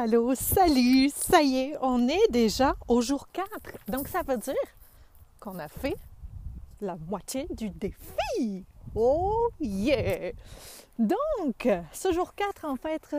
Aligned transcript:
allô, 0.00 0.34
salut, 0.34 1.10
ça 1.14 1.42
y 1.42 1.58
est, 1.58 1.76
on 1.82 2.08
est 2.08 2.30
déjà 2.30 2.74
au 2.88 3.02
jour 3.02 3.28
4. 3.32 3.46
Donc 3.88 4.08
ça 4.08 4.22
veut 4.26 4.38
dire 4.38 4.54
qu'on 5.38 5.58
a 5.58 5.68
fait 5.68 5.96
la 6.80 6.96
moitié 6.96 7.46
du 7.50 7.68
défi. 7.68 8.64
Oh 8.94 9.50
yeah! 9.60 10.32
Donc, 10.98 11.68
ce 11.92 12.12
jour 12.12 12.34
4, 12.34 12.64
en 12.64 12.76
fait, 12.76 13.14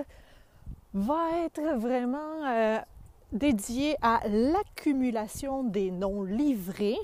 va 0.95 1.45
être 1.45 1.77
vraiment 1.77 2.47
euh, 2.47 2.79
dédié 3.31 3.95
à 4.01 4.21
l'accumulation 4.27 5.63
des 5.63 5.91
noms 5.91 6.23
livrés 6.23 6.97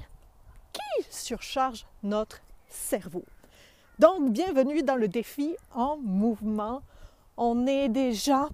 qui 0.74 1.06
surchargent 1.12 1.86
notre 2.02 2.42
cerveau. 2.68 3.24
Donc, 4.00 4.32
bienvenue 4.32 4.82
dans 4.82 4.96
le 4.96 5.08
défi 5.08 5.56
en 5.76 5.98
mouvement. 5.98 6.82
On 7.38 7.68
est 7.68 7.90
déjà 7.90 8.50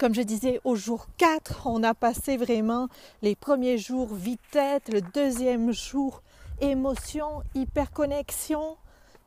comme 0.00 0.14
je 0.14 0.22
disais, 0.22 0.62
au 0.64 0.76
jour 0.76 1.08
4, 1.18 1.66
on 1.66 1.82
a 1.82 1.92
passé 1.92 2.38
vraiment 2.38 2.88
les 3.20 3.36
premiers 3.36 3.76
jours 3.76 4.14
vite-tête, 4.14 4.88
le 4.88 5.02
deuxième 5.02 5.72
jour 5.72 6.22
émotion, 6.62 7.42
hyperconnexion, 7.54 8.78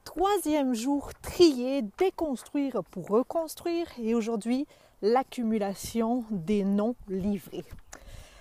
troisième 0.03 0.73
jour 0.73 1.11
trier, 1.21 1.83
déconstruire 1.99 2.83
pour 2.89 3.07
reconstruire 3.07 3.85
et 4.01 4.15
aujourd'hui 4.15 4.65
l'accumulation 5.03 6.25
des 6.31 6.63
noms 6.63 6.95
livrés. 7.07 7.65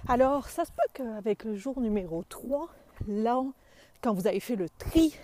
Alors, 0.08 0.48
ça 0.48 0.64
se 0.64 0.70
peut 0.70 0.88
qu'avec 0.94 1.44
le 1.44 1.54
jour 1.54 1.82
numéro 1.82 2.24
3, 2.30 2.66
là, 3.08 3.42
quand 4.00 4.14
vous 4.14 4.26
avez 4.26 4.40
fait 4.40 4.56
le 4.56 4.70
tri, 4.70 5.14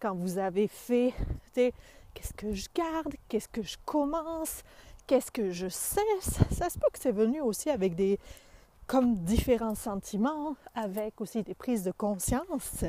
quand 0.00 0.16
vous 0.16 0.38
avez 0.38 0.66
fait, 0.66 1.14
qu'est-ce 1.54 2.34
que 2.34 2.52
je 2.52 2.66
garde, 2.74 3.14
qu'est-ce 3.28 3.48
que 3.48 3.62
je 3.62 3.76
commence, 3.84 4.64
qu'est-ce 5.12 5.30
que 5.30 5.50
je 5.50 5.68
sais, 5.68 6.00
ça, 6.22 6.70
se 6.70 6.78
peut 6.78 6.86
que 6.90 6.98
c'est 6.98 7.12
venu 7.12 7.42
aussi 7.42 7.68
avec 7.68 7.94
des 7.94 8.18
comme 8.86 9.14
différents 9.14 9.74
sentiments, 9.74 10.56
avec 10.74 11.20
aussi 11.20 11.42
des 11.42 11.52
prises 11.52 11.82
de 11.82 11.90
conscience. 11.90 12.84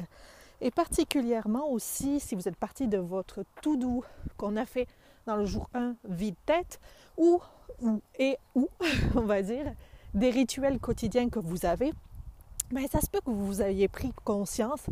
Et 0.61 0.71
particulièrement 0.71 1.67
aussi 1.69 2.21
si 2.21 2.35
vous 2.35 2.47
êtes 2.47 2.55
parti 2.55 2.87
de 2.87 2.97
votre 2.97 3.43
tout 3.61 3.75
doux 3.75 4.05
qu'on 4.37 4.55
a 4.55 4.65
fait 4.65 4.87
dans 5.25 5.35
le 5.35 5.43
jour 5.43 5.69
1 5.73 5.97
vide 6.05 6.37
tête 6.45 6.79
ou, 7.17 7.41
ou 7.81 7.99
et 8.17 8.37
ou 8.55 8.69
on 9.15 9.23
va 9.23 9.41
dire 9.41 9.73
des 10.13 10.29
rituels 10.29 10.79
quotidiens 10.79 11.27
que 11.27 11.39
vous 11.39 11.65
avez, 11.65 11.91
ben 12.71 12.87
ça 12.87 13.01
se 13.01 13.09
peut 13.09 13.19
que 13.19 13.31
vous 13.31 13.61
ayez 13.61 13.89
pris 13.89 14.13
conscience 14.23 14.85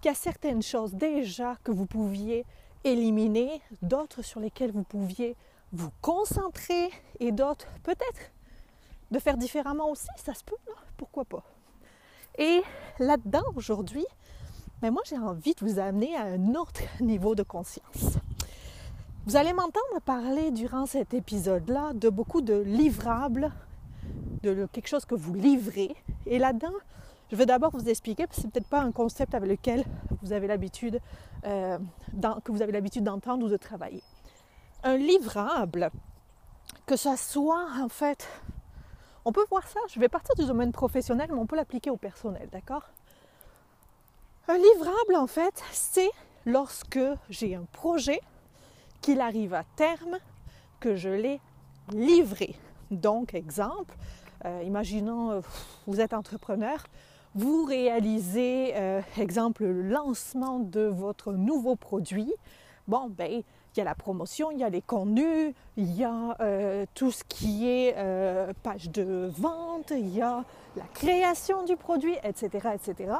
qu'il 0.00 0.08
y 0.10 0.12
a 0.12 0.14
certaines 0.14 0.62
choses 0.62 0.94
déjà 0.94 1.58
que 1.62 1.72
vous 1.72 1.84
pouviez 1.84 2.46
éliminer, 2.84 3.60
d'autres 3.82 4.22
sur 4.22 4.40
lesquelles 4.40 4.72
vous 4.72 4.84
pouviez 4.84 5.36
vous 5.72 5.90
concentrer 6.00 6.90
et 7.18 7.32
d'autres 7.32 7.66
peut-être 7.82 8.32
de 9.10 9.18
faire 9.18 9.36
différemment 9.36 9.90
aussi, 9.90 10.06
ça 10.16 10.34
se 10.34 10.44
peut, 10.44 10.56
pourquoi 10.96 11.24
pas. 11.24 11.42
Et 12.38 12.62
là-dedans, 12.98 13.42
aujourd'hui, 13.56 14.06
mais 14.82 14.88
ben 14.88 14.92
moi 14.92 15.02
j'ai 15.08 15.18
envie 15.18 15.54
de 15.54 15.64
vous 15.64 15.78
amener 15.78 16.16
à 16.16 16.22
un 16.22 16.54
autre 16.54 16.80
niveau 17.00 17.34
de 17.34 17.42
conscience. 17.42 18.18
Vous 19.26 19.36
allez 19.36 19.52
m'entendre 19.52 20.00
parler 20.04 20.50
durant 20.50 20.86
cet 20.86 21.12
épisode-là 21.12 21.92
de 21.92 22.08
beaucoup 22.08 22.40
de 22.40 22.54
livrables, 22.54 23.52
de 24.42 24.66
quelque 24.72 24.88
chose 24.88 25.04
que 25.04 25.14
vous 25.14 25.34
livrez. 25.34 25.94
Et 26.26 26.38
là-dedans, 26.38 26.72
je 27.30 27.36
vais 27.36 27.46
d'abord 27.46 27.70
vous 27.70 27.88
expliquer, 27.88 28.26
parce 28.26 28.38
que 28.38 28.42
c'est 28.42 28.50
peut-être 28.50 28.68
pas 28.68 28.80
un 28.80 28.92
concept 28.92 29.34
avec 29.34 29.50
lequel 29.50 29.84
vous 30.22 30.32
avez 30.32 30.46
l'habitude, 30.46 31.00
euh, 31.44 31.78
que 32.42 32.50
vous 32.50 32.62
avez 32.62 32.72
l'habitude 32.72 33.04
d'entendre 33.04 33.44
ou 33.44 33.48
de 33.48 33.58
travailler 33.58 34.02
un 34.82 34.96
livrable, 34.96 35.90
que 36.86 36.96
ça 36.96 37.16
soit 37.16 37.66
en 37.80 37.88
fait, 37.88 38.28
on 39.24 39.32
peut 39.32 39.44
voir 39.50 39.66
ça, 39.68 39.80
je 39.92 40.00
vais 40.00 40.08
partir 40.08 40.34
du 40.36 40.46
domaine 40.46 40.72
professionnel, 40.72 41.28
mais 41.30 41.38
on 41.38 41.46
peut 41.46 41.56
l'appliquer 41.56 41.90
au 41.90 41.96
personnel, 41.96 42.48
d'accord? 42.50 42.84
Un 44.48 44.56
livrable, 44.56 45.16
en 45.16 45.26
fait, 45.26 45.62
c'est 45.72 46.10
lorsque 46.46 47.00
j'ai 47.28 47.54
un 47.54 47.66
projet, 47.72 48.20
qu'il 49.00 49.20
arrive 49.20 49.54
à 49.54 49.64
terme, 49.76 50.18
que 50.78 50.96
je 50.96 51.08
l'ai 51.08 51.40
livré. 51.92 52.54
Donc, 52.90 53.34
exemple, 53.34 53.94
euh, 54.44 54.62
imaginons, 54.64 55.30
euh, 55.30 55.40
vous 55.86 56.00
êtes 56.00 56.14
entrepreneur, 56.14 56.84
vous 57.34 57.64
réalisez, 57.64 58.72
euh, 58.74 59.00
exemple, 59.18 59.64
le 59.64 59.82
lancement 59.82 60.58
de 60.58 60.82
votre 60.82 61.32
nouveau 61.32 61.76
produit. 61.76 62.32
Bon, 62.88 63.08
ben, 63.08 63.42
il 63.74 63.78
y 63.78 63.80
a 63.80 63.84
la 63.84 63.94
promotion, 63.94 64.50
il 64.50 64.58
y 64.58 64.64
a 64.64 64.68
les 64.68 64.82
contenus, 64.82 65.54
il 65.76 65.92
y 65.96 66.04
a 66.04 66.36
euh, 66.40 66.86
tout 66.94 67.10
ce 67.10 67.22
qui 67.24 67.68
est 67.68 67.94
euh, 67.96 68.52
page 68.62 68.90
de 68.90 69.30
vente, 69.32 69.90
il 69.90 70.14
y 70.14 70.22
a 70.22 70.44
la 70.76 70.84
création 70.94 71.64
du 71.64 71.76
produit, 71.76 72.14
etc., 72.24 72.70
etc. 72.74 73.14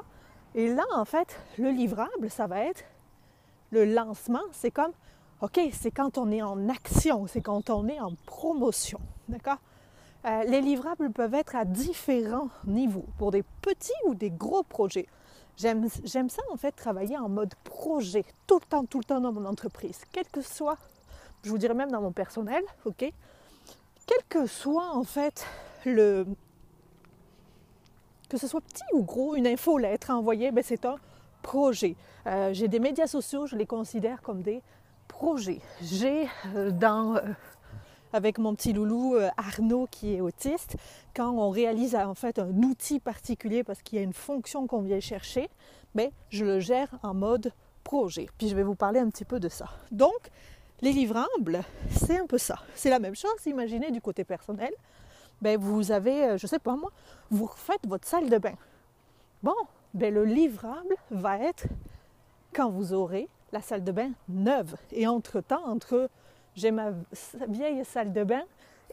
Et 0.54 0.68
là, 0.68 0.84
en 0.94 1.04
fait, 1.04 1.38
le 1.58 1.70
livrable, 1.70 2.30
ça 2.30 2.46
va 2.46 2.60
être 2.60 2.84
le 3.70 3.84
lancement. 3.84 4.40
C'est 4.52 4.72
comme, 4.72 4.92
OK, 5.40 5.60
c'est 5.72 5.92
quand 5.92 6.18
on 6.18 6.30
est 6.30 6.42
en 6.42 6.68
action, 6.68 7.26
c'est 7.28 7.40
quand 7.40 7.70
on 7.70 7.86
est 7.86 8.00
en 8.00 8.12
promotion. 8.26 9.00
D'accord? 9.28 9.58
Euh, 10.26 10.42
Les 10.44 10.60
livrables 10.60 11.12
peuvent 11.12 11.34
être 11.34 11.54
à 11.54 11.64
différents 11.64 12.48
niveaux, 12.66 13.06
pour 13.18 13.30
des 13.30 13.44
petits 13.62 13.92
ou 14.06 14.14
des 14.14 14.30
gros 14.30 14.64
projets. 14.64 15.06
J'aime 15.60 16.30
ça 16.30 16.42
en 16.50 16.56
fait 16.56 16.72
travailler 16.72 17.18
en 17.18 17.28
mode 17.28 17.54
projet, 17.64 18.24
tout 18.46 18.58
le 18.60 18.66
temps, 18.66 18.84
tout 18.86 18.98
le 18.98 19.04
temps 19.04 19.20
dans 19.20 19.32
mon 19.32 19.44
entreprise, 19.44 20.00
quel 20.10 20.26
que 20.28 20.40
soit, 20.40 20.78
je 21.42 21.50
vous 21.50 21.58
dirais 21.58 21.74
même 21.74 21.90
dans 21.90 22.00
mon 22.00 22.12
personnel, 22.12 22.62
ok 22.86 23.12
Quel 24.06 24.24
que 24.28 24.46
soit 24.46 24.88
en 24.94 25.04
fait 25.04 25.46
le. 25.84 26.26
Que 28.30 28.38
ce 28.38 28.46
soit 28.46 28.62
petit 28.62 28.84
ou 28.94 29.02
gros, 29.02 29.34
une 29.34 29.46
infolettre 29.46 30.10
envoyée, 30.10 30.50
ben 30.50 30.64
c'est 30.64 30.86
un 30.86 30.96
projet. 31.42 31.94
Euh, 32.26 32.54
j'ai 32.54 32.68
des 32.68 32.78
médias 32.78 33.06
sociaux, 33.06 33.46
je 33.46 33.56
les 33.56 33.66
considère 33.66 34.22
comme 34.22 34.40
des 34.40 34.62
projets. 35.08 35.60
J'ai 35.82 36.26
euh, 36.54 36.70
dans. 36.70 37.16
Euh, 37.16 37.20
avec 38.12 38.38
mon 38.38 38.54
petit 38.54 38.72
loulou 38.72 39.16
Arnaud 39.36 39.86
qui 39.90 40.14
est 40.14 40.20
autiste, 40.20 40.76
quand 41.14 41.30
on 41.30 41.50
réalise 41.50 41.94
en 41.94 42.14
fait 42.14 42.38
un 42.38 42.62
outil 42.62 43.00
particulier 43.00 43.64
parce 43.64 43.82
qu'il 43.82 43.98
y 43.98 44.00
a 44.00 44.04
une 44.04 44.12
fonction 44.12 44.66
qu'on 44.66 44.82
vient 44.82 45.00
chercher, 45.00 45.48
mais 45.94 46.12
je 46.28 46.44
le 46.44 46.60
gère 46.60 46.88
en 47.02 47.14
mode 47.14 47.52
projet. 47.84 48.28
Puis 48.38 48.48
je 48.48 48.56
vais 48.56 48.62
vous 48.62 48.74
parler 48.74 49.00
un 49.00 49.08
petit 49.08 49.24
peu 49.24 49.40
de 49.40 49.48
ça. 49.48 49.66
Donc, 49.90 50.30
les 50.80 50.92
livrables, 50.92 51.62
c'est 51.90 52.18
un 52.18 52.26
peu 52.26 52.38
ça. 52.38 52.60
C'est 52.74 52.90
la 52.90 52.98
même 52.98 53.14
chose, 53.14 53.46
imaginez 53.46 53.90
du 53.90 54.00
côté 54.00 54.24
personnel. 54.24 54.72
Ben, 55.42 55.58
vous 55.58 55.90
avez, 55.90 56.24
euh, 56.24 56.38
je 56.38 56.46
sais 56.46 56.58
pas 56.58 56.76
moi, 56.76 56.90
vous 57.30 57.46
refaites 57.46 57.86
votre 57.86 58.06
salle 58.06 58.28
de 58.28 58.38
bain. 58.38 58.54
Bon, 59.42 59.54
ben, 59.94 60.12
le 60.12 60.24
livrable 60.24 60.94
va 61.10 61.38
être 61.38 61.66
quand 62.54 62.70
vous 62.70 62.92
aurez 62.92 63.28
la 63.52 63.60
salle 63.62 63.84
de 63.84 63.92
bain 63.92 64.10
neuve. 64.28 64.76
Et 64.92 65.06
entre-temps, 65.06 65.64
entre 65.66 66.08
j'ai 66.56 66.70
ma 66.70 66.90
vieille 67.48 67.84
salle 67.84 68.12
de 68.12 68.24
bain 68.24 68.42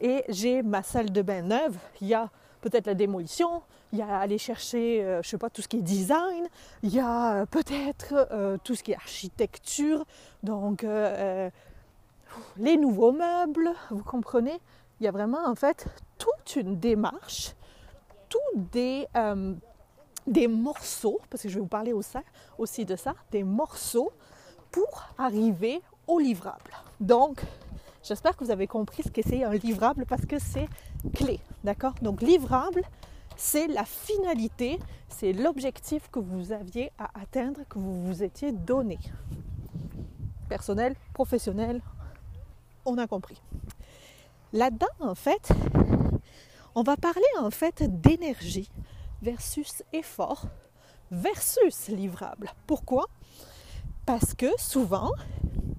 et 0.00 0.24
j'ai 0.28 0.62
ma 0.62 0.82
salle 0.82 1.10
de 1.10 1.22
bain 1.22 1.42
neuve. 1.42 1.76
Il 2.00 2.08
y 2.08 2.14
a 2.14 2.30
peut-être 2.60 2.86
la 2.86 2.94
démolition, 2.94 3.62
il 3.92 3.98
y 3.98 4.02
a 4.02 4.18
aller 4.18 4.38
chercher, 4.38 5.02
euh, 5.02 5.22
je 5.22 5.28
sais 5.28 5.38
pas, 5.38 5.50
tout 5.50 5.62
ce 5.62 5.68
qui 5.68 5.78
est 5.78 5.82
design, 5.82 6.48
il 6.82 6.94
y 6.94 7.00
a 7.00 7.36
euh, 7.36 7.46
peut-être 7.46 8.14
euh, 8.32 8.58
tout 8.64 8.74
ce 8.74 8.82
qui 8.82 8.92
est 8.92 8.96
architecture, 8.96 10.04
donc 10.42 10.84
les 12.56 12.76
nouveaux 12.76 13.12
meubles, 13.12 13.72
vous 13.90 14.02
comprenez? 14.04 14.60
Il 15.00 15.04
y 15.04 15.08
a 15.08 15.12
vraiment 15.12 15.46
en 15.46 15.54
fait 15.54 15.86
toute 16.18 16.56
une 16.56 16.78
démarche, 16.78 17.54
tous 18.28 18.38
des, 18.54 19.06
des 20.26 20.48
morceaux, 20.48 21.20
parce 21.30 21.42
que 21.42 21.48
je 21.48 21.54
vais 21.54 21.60
vous 21.60 21.66
parler 21.66 21.94
aussi 22.58 22.84
de 22.84 22.96
ça, 22.96 23.14
des 23.30 23.44
morceaux 23.44 24.12
pour 24.70 25.04
arriver 25.16 25.80
au 26.06 26.18
livrable. 26.18 26.72
Donc, 27.00 27.42
J'espère 28.08 28.36
que 28.38 28.44
vous 28.44 28.50
avez 28.50 28.66
compris 28.66 29.02
ce 29.02 29.10
que 29.10 29.20
c'est 29.22 29.44
un 29.44 29.52
livrable 29.52 30.06
parce 30.06 30.24
que 30.24 30.38
c'est 30.38 30.66
clé. 31.14 31.40
D'accord? 31.62 31.92
Donc, 32.00 32.22
livrable, 32.22 32.82
c'est 33.36 33.66
la 33.66 33.84
finalité, 33.84 34.78
c'est 35.08 35.34
l'objectif 35.34 36.08
que 36.10 36.18
vous 36.18 36.52
aviez 36.52 36.90
à 36.98 37.10
atteindre, 37.20 37.60
que 37.68 37.78
vous 37.78 38.06
vous 38.06 38.22
étiez 38.22 38.52
donné. 38.52 38.98
Personnel, 40.48 40.94
professionnel, 41.12 41.82
on 42.86 42.96
a 42.96 43.06
compris. 43.06 43.42
Là-dedans, 44.54 44.86
en 45.00 45.14
fait, 45.14 45.50
on 46.74 46.82
va 46.82 46.96
parler 46.96 47.20
en 47.40 47.50
fait 47.50 47.82
d'énergie 48.00 48.70
versus 49.20 49.82
effort 49.92 50.46
versus 51.10 51.88
livrable. 51.88 52.50
Pourquoi? 52.66 53.06
Parce 54.06 54.32
que 54.32 54.46
souvent, 54.56 55.10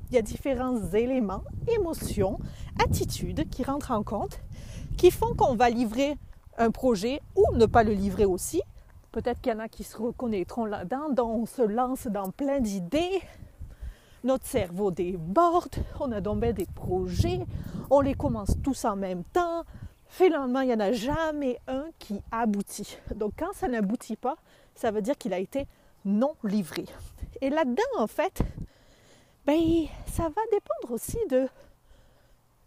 il 0.10 0.16
y 0.16 0.18
a 0.18 0.22
différents 0.22 0.92
éléments, 0.94 1.44
émotions, 1.68 2.40
attitudes 2.84 3.50
qui 3.50 3.64
rentrent 3.64 3.92
en 3.92 4.04
compte, 4.04 4.40
qui 4.98 5.12
font 5.12 5.36
qu'on 5.36 5.56
va 5.56 5.70
livrer 5.70 6.18
un 6.58 6.72
projet 6.72 7.22
ou 7.36 7.46
ne 7.56 7.66
pas 7.66 7.84
le 7.84 7.94
livrer 7.94 8.26
aussi. 8.26 8.62
Peut-être 9.12 9.40
qu'il 9.42 9.52
y 9.52 9.56
en 9.56 9.60
a 9.60 9.70
qui 9.70 9.84
se 9.84 9.98
reconnaîtront 9.98 10.66
là-dedans, 10.66 11.10
dont 11.10 11.30
on 11.30 11.46
se 11.46 11.62
lance 11.62 12.08
dans 12.08 12.32
plein 12.32 12.60
d'idées. 12.60 13.22
Notre 14.24 14.46
cerveau 14.46 14.92
déborde, 14.92 15.76
on 16.00 16.12
a 16.12 16.22
donc 16.22 16.40
des 16.42 16.66
projets, 16.66 17.40
on 17.90 18.02
les 18.02 18.14
commence 18.14 18.56
tous 18.64 18.86
en 18.86 18.96
même 18.96 19.24
temps. 19.24 19.64
finalement, 20.08 20.62
il 20.62 20.68
n'y 20.68 20.74
en 20.74 20.80
a 20.80 20.92
jamais 20.92 21.60
un 21.68 21.86
qui 22.00 22.20
aboutit. 22.32 22.98
Donc 23.16 23.34
quand 23.38 23.54
ça 23.54 23.68
n'aboutit 23.68 24.16
pas, 24.16 24.36
ça 24.76 24.92
veut 24.92 25.02
dire 25.02 25.18
qu'il 25.18 25.34
a 25.34 25.40
été 25.40 25.68
non 26.04 26.36
livré. 26.44 26.86
Et 27.42 27.50
là-dedans, 27.50 27.84
en 27.98 28.08
fait, 28.08 28.42
ben, 29.46 29.86
ça 30.08 30.24
va 30.24 30.42
dépendre 30.52 30.92
aussi 30.92 31.18
de 31.30 31.48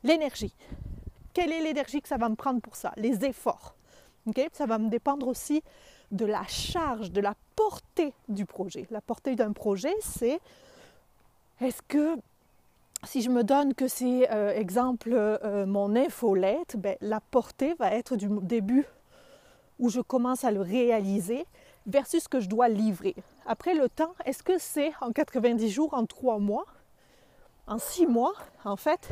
l'énergie. 0.03 0.55
Quelle 1.33 1.53
est 1.53 1.63
l'énergie 1.63 2.03
que 2.03 2.09
ça 2.09 2.19
va 2.19 2.29
me 2.29 2.35
prendre 2.35 2.61
pour 2.61 2.77
ça? 2.77 2.93
Les 2.97 3.25
efforts. 3.25 3.75
Ça 4.53 4.67
va 4.67 4.79
me 4.79 4.89
dépendre 4.89 5.27
aussi 5.27 5.63
de 6.11 6.27
la 6.27 6.45
charge, 6.47 7.11
de 7.11 7.21
la 7.21 7.35
portée 7.57 8.13
du 8.29 8.47
projet. 8.47 8.87
La 8.91 9.01
portée 9.01 9.35
d'un 9.35 9.53
projet, 9.53 9.95
c'est 10.01 10.41
est-ce 11.61 11.83
que 11.83 12.17
si 13.05 13.23
je 13.23 13.31
me 13.31 13.43
donne 13.43 13.75
que 13.75 13.89
c'est, 13.89 14.31
euh, 14.31 14.55
exemple, 14.55 15.11
euh, 15.13 15.67
mon 15.67 15.97
infolette, 15.97 16.77
ben, 16.77 16.97
la 17.01 17.21
portée 17.21 17.75
va 17.75 17.93
être 17.93 18.17
du 18.17 18.29
début 18.43 18.87
où 19.79 19.89
je 19.89 20.01
commence 20.01 20.45
à 20.45 20.53
le 20.53 20.61
réaliser 20.61 21.45
versus 21.87 22.23
ce 22.25 22.29
que 22.29 22.41
je 22.41 22.49
dois 22.49 22.69
livrer. 22.69 23.17
Après 23.47 23.75
le 23.75 23.89
temps, 23.89 24.15
est-ce 24.25 24.43
que 24.43 24.59
c'est 24.59 24.93
en 25.01 25.13
90 25.13 25.71
jours, 25.71 25.95
en 25.95 26.07
3 26.07 26.39
mois, 26.39 26.67
en 27.67 27.79
6 27.79 28.07
mois 28.07 28.35
En 28.65 28.77
fait, 28.77 29.09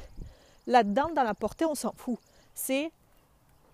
là-dedans, 0.67 1.11
dans 1.15 1.23
la 1.23 1.35
portée, 1.35 1.65
on 1.65 1.75
s'en 1.75 1.93
fout. 1.97 2.19
C'est 2.55 2.93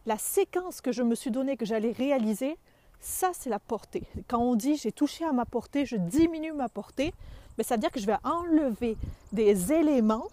la 0.06 0.18
séquence 0.18 0.80
que 0.80 0.92
je 0.92 1.02
me 1.02 1.14
suis 1.14 1.30
donnée, 1.30 1.56
que 1.56 1.66
j'allais 1.66 1.92
réaliser, 1.92 2.56
ça 3.00 3.30
c'est 3.32 3.50
la 3.50 3.58
portée. 3.58 4.04
Quand 4.28 4.38
on 4.38 4.54
dit 4.54 4.76
j'ai 4.76 4.92
touché 4.92 5.24
à 5.24 5.32
ma 5.32 5.44
portée, 5.44 5.84
je 5.84 5.96
diminue 5.96 6.52
ma 6.52 6.68
portée, 6.68 7.12
mais 7.58 7.64
ça 7.64 7.74
veut 7.74 7.80
dire 7.80 7.90
que 7.90 8.00
je 8.00 8.06
vais 8.06 8.16
enlever 8.24 8.96
des 9.32 9.72
éléments 9.72 10.26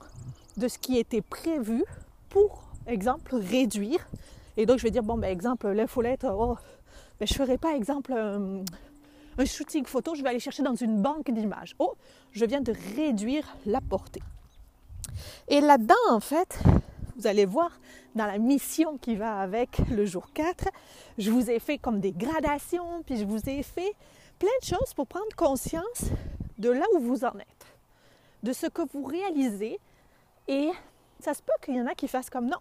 de 0.58 0.68
ce 0.68 0.78
qui 0.78 0.98
était 0.98 1.22
prévu 1.22 1.84
pour, 2.30 2.64
exemple, 2.88 3.36
réduire. 3.36 4.08
Et 4.58 4.66
donc 4.66 4.78
je 4.78 4.84
vais 4.84 4.92
dire, 4.92 5.04
bon, 5.04 5.18
ben, 5.18 5.30
exemple, 5.30 5.68
l'infolettre, 5.70 6.28
oh, 6.30 6.58
ben, 7.20 7.28
je 7.28 7.34
ne 7.34 7.38
ferai 7.38 7.58
pas, 7.58 7.76
exemple, 7.76 8.14
un, 9.38 9.46
shooting 9.46 9.86
photo, 9.86 10.16
je 10.16 10.24
vais 10.24 10.30
aller 10.30 10.40
chercher 10.40 10.64
dans 10.64 10.76
une 10.76 11.02
banque 11.02 11.30
d'images. 11.32 11.76
Oh, 11.80 11.96
je 12.32 12.46
viens 12.46 12.62
de 12.62 12.74
réduire 12.96 13.46
la 13.66 13.82
portée. 13.82 14.24
Et 15.48 15.62
là-dedans, 15.62 15.96
en 16.10 16.20
fait, 16.20 16.60
vous 17.16 17.28
allez 17.28 17.46
voir 17.46 17.72
dans 18.16 18.26
la 18.26 18.38
mission 18.38 18.98
qui 18.98 19.16
va 19.16 19.40
avec 19.40 19.80
le 19.90 20.06
jour 20.06 20.28
4, 20.34 20.70
je 21.18 21.32
vous 21.32 21.50
ai 21.50 21.60
fait 21.60 21.78
comme 21.78 22.00
des 22.00 22.12
gradations, 22.12 23.04
puis 23.06 23.18
je 23.18 23.26
vous 23.26 23.50
ai 23.50 23.64
fait 23.64 23.94
plein 24.40 24.50
de 24.62 24.66
choses 24.66 24.94
pour 24.96 25.08
prendre 25.08 25.34
conscience 25.36 26.06
de 26.58 26.70
là 26.70 26.86
où 26.96 27.00
vous 27.00 27.26
en 27.26 27.38
êtes, 27.40 27.66
de 28.44 28.54
ce 28.54 28.68
que 28.68 28.82
vous 28.94 29.04
réalisez. 29.04 29.80
Et 30.48 30.70
ça 31.20 31.34
se 31.34 31.42
peut 31.42 31.54
qu'il 31.64 31.76
y 31.76 31.82
en 31.82 31.88
a 31.88 31.96
qui 31.96 32.08
fassent 32.08 32.30
comme 32.30 32.48
non, 32.48 32.60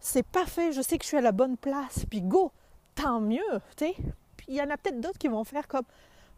c'est 0.00 0.26
parfait, 0.26 0.72
je 0.72 0.82
sais 0.82 0.98
que 0.98 1.04
je 1.04 1.08
suis 1.08 1.16
à 1.16 1.22
la 1.22 1.32
bonne 1.32 1.56
place, 1.56 2.04
puis 2.08 2.22
go, 2.22 2.52
tant 2.94 3.20
mieux, 3.20 3.60
tu 3.76 3.86
sais. 3.86 3.94
Puis 4.36 4.46
il 4.48 4.54
y 4.54 4.62
en 4.62 4.70
a 4.70 4.76
peut-être 4.76 5.00
d'autres 5.00 5.18
qui 5.18 5.28
vont 5.28 5.44
faire 5.44 5.66
comme 5.68 5.84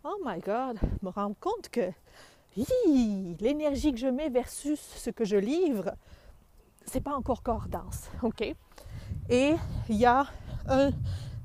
oh 0.05 0.17
my 0.25 0.41
god, 0.41 0.79
me 1.03 1.11
rendre 1.11 1.37
compte 1.41 1.69
que 1.69 1.91
l'énergie 3.41 3.93
que 3.93 3.99
je 3.99 4.07
mets 4.07 4.29
versus 4.29 4.81
ce 4.81 5.11
que 5.11 5.25
je 5.25 5.37
livre, 5.37 5.95
c'est 6.85 7.01
pas 7.01 7.15
encore 7.15 7.43
cordance, 7.43 8.11
ok? 8.23 8.55
Et 9.29 9.55
il 9.89 9.97
y 9.97 10.07
a 10.07 10.27
un 10.69 10.91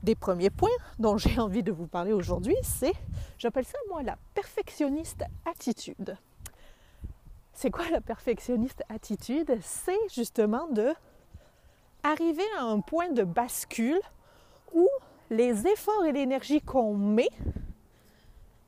des 0.03 0.15
premiers 0.15 0.49
points 0.49 0.69
dont 0.99 1.17
j'ai 1.17 1.39
envie 1.39 1.63
de 1.63 1.71
vous 1.71 1.87
parler 1.87 2.13
aujourd'hui, 2.13 2.55
c'est, 2.63 2.93
j'appelle 3.37 3.65
ça 3.65 3.77
moi 3.89 4.03
la 4.03 4.17
perfectionniste 4.33 5.23
attitude. 5.45 6.17
C'est 7.53 7.71
quoi 7.71 7.89
la 7.89 8.01
perfectionniste 8.01 8.83
attitude? 8.89 9.57
C'est 9.61 9.97
justement 10.13 10.67
de 10.67 10.93
arriver 12.03 12.43
à 12.59 12.63
un 12.63 12.81
point 12.81 13.09
de 13.09 13.23
bascule 13.23 13.99
où 14.73 14.87
les 15.29 15.65
efforts 15.65 16.05
et 16.05 16.11
l'énergie 16.11 16.61
qu'on 16.61 16.93
met, 16.95 17.29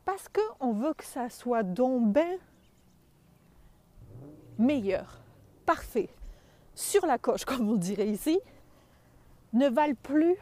parce 0.07 0.30
qu'on 0.30 0.71
veut 0.71 0.94
que 0.94 1.04
ça 1.04 1.30
soit 1.30 1.63
donc 1.63 2.13
bien 2.13 2.38
meilleur, 4.57 5.19
parfait, 5.65 6.07
sur 6.74 7.06
la 7.06 7.18
coche, 7.18 7.44
comme 7.45 7.69
on 7.69 7.75
dirait 7.75 8.07
ici, 8.07 8.39
ne 9.51 9.68
valent 9.68 9.98
plus 10.01 10.38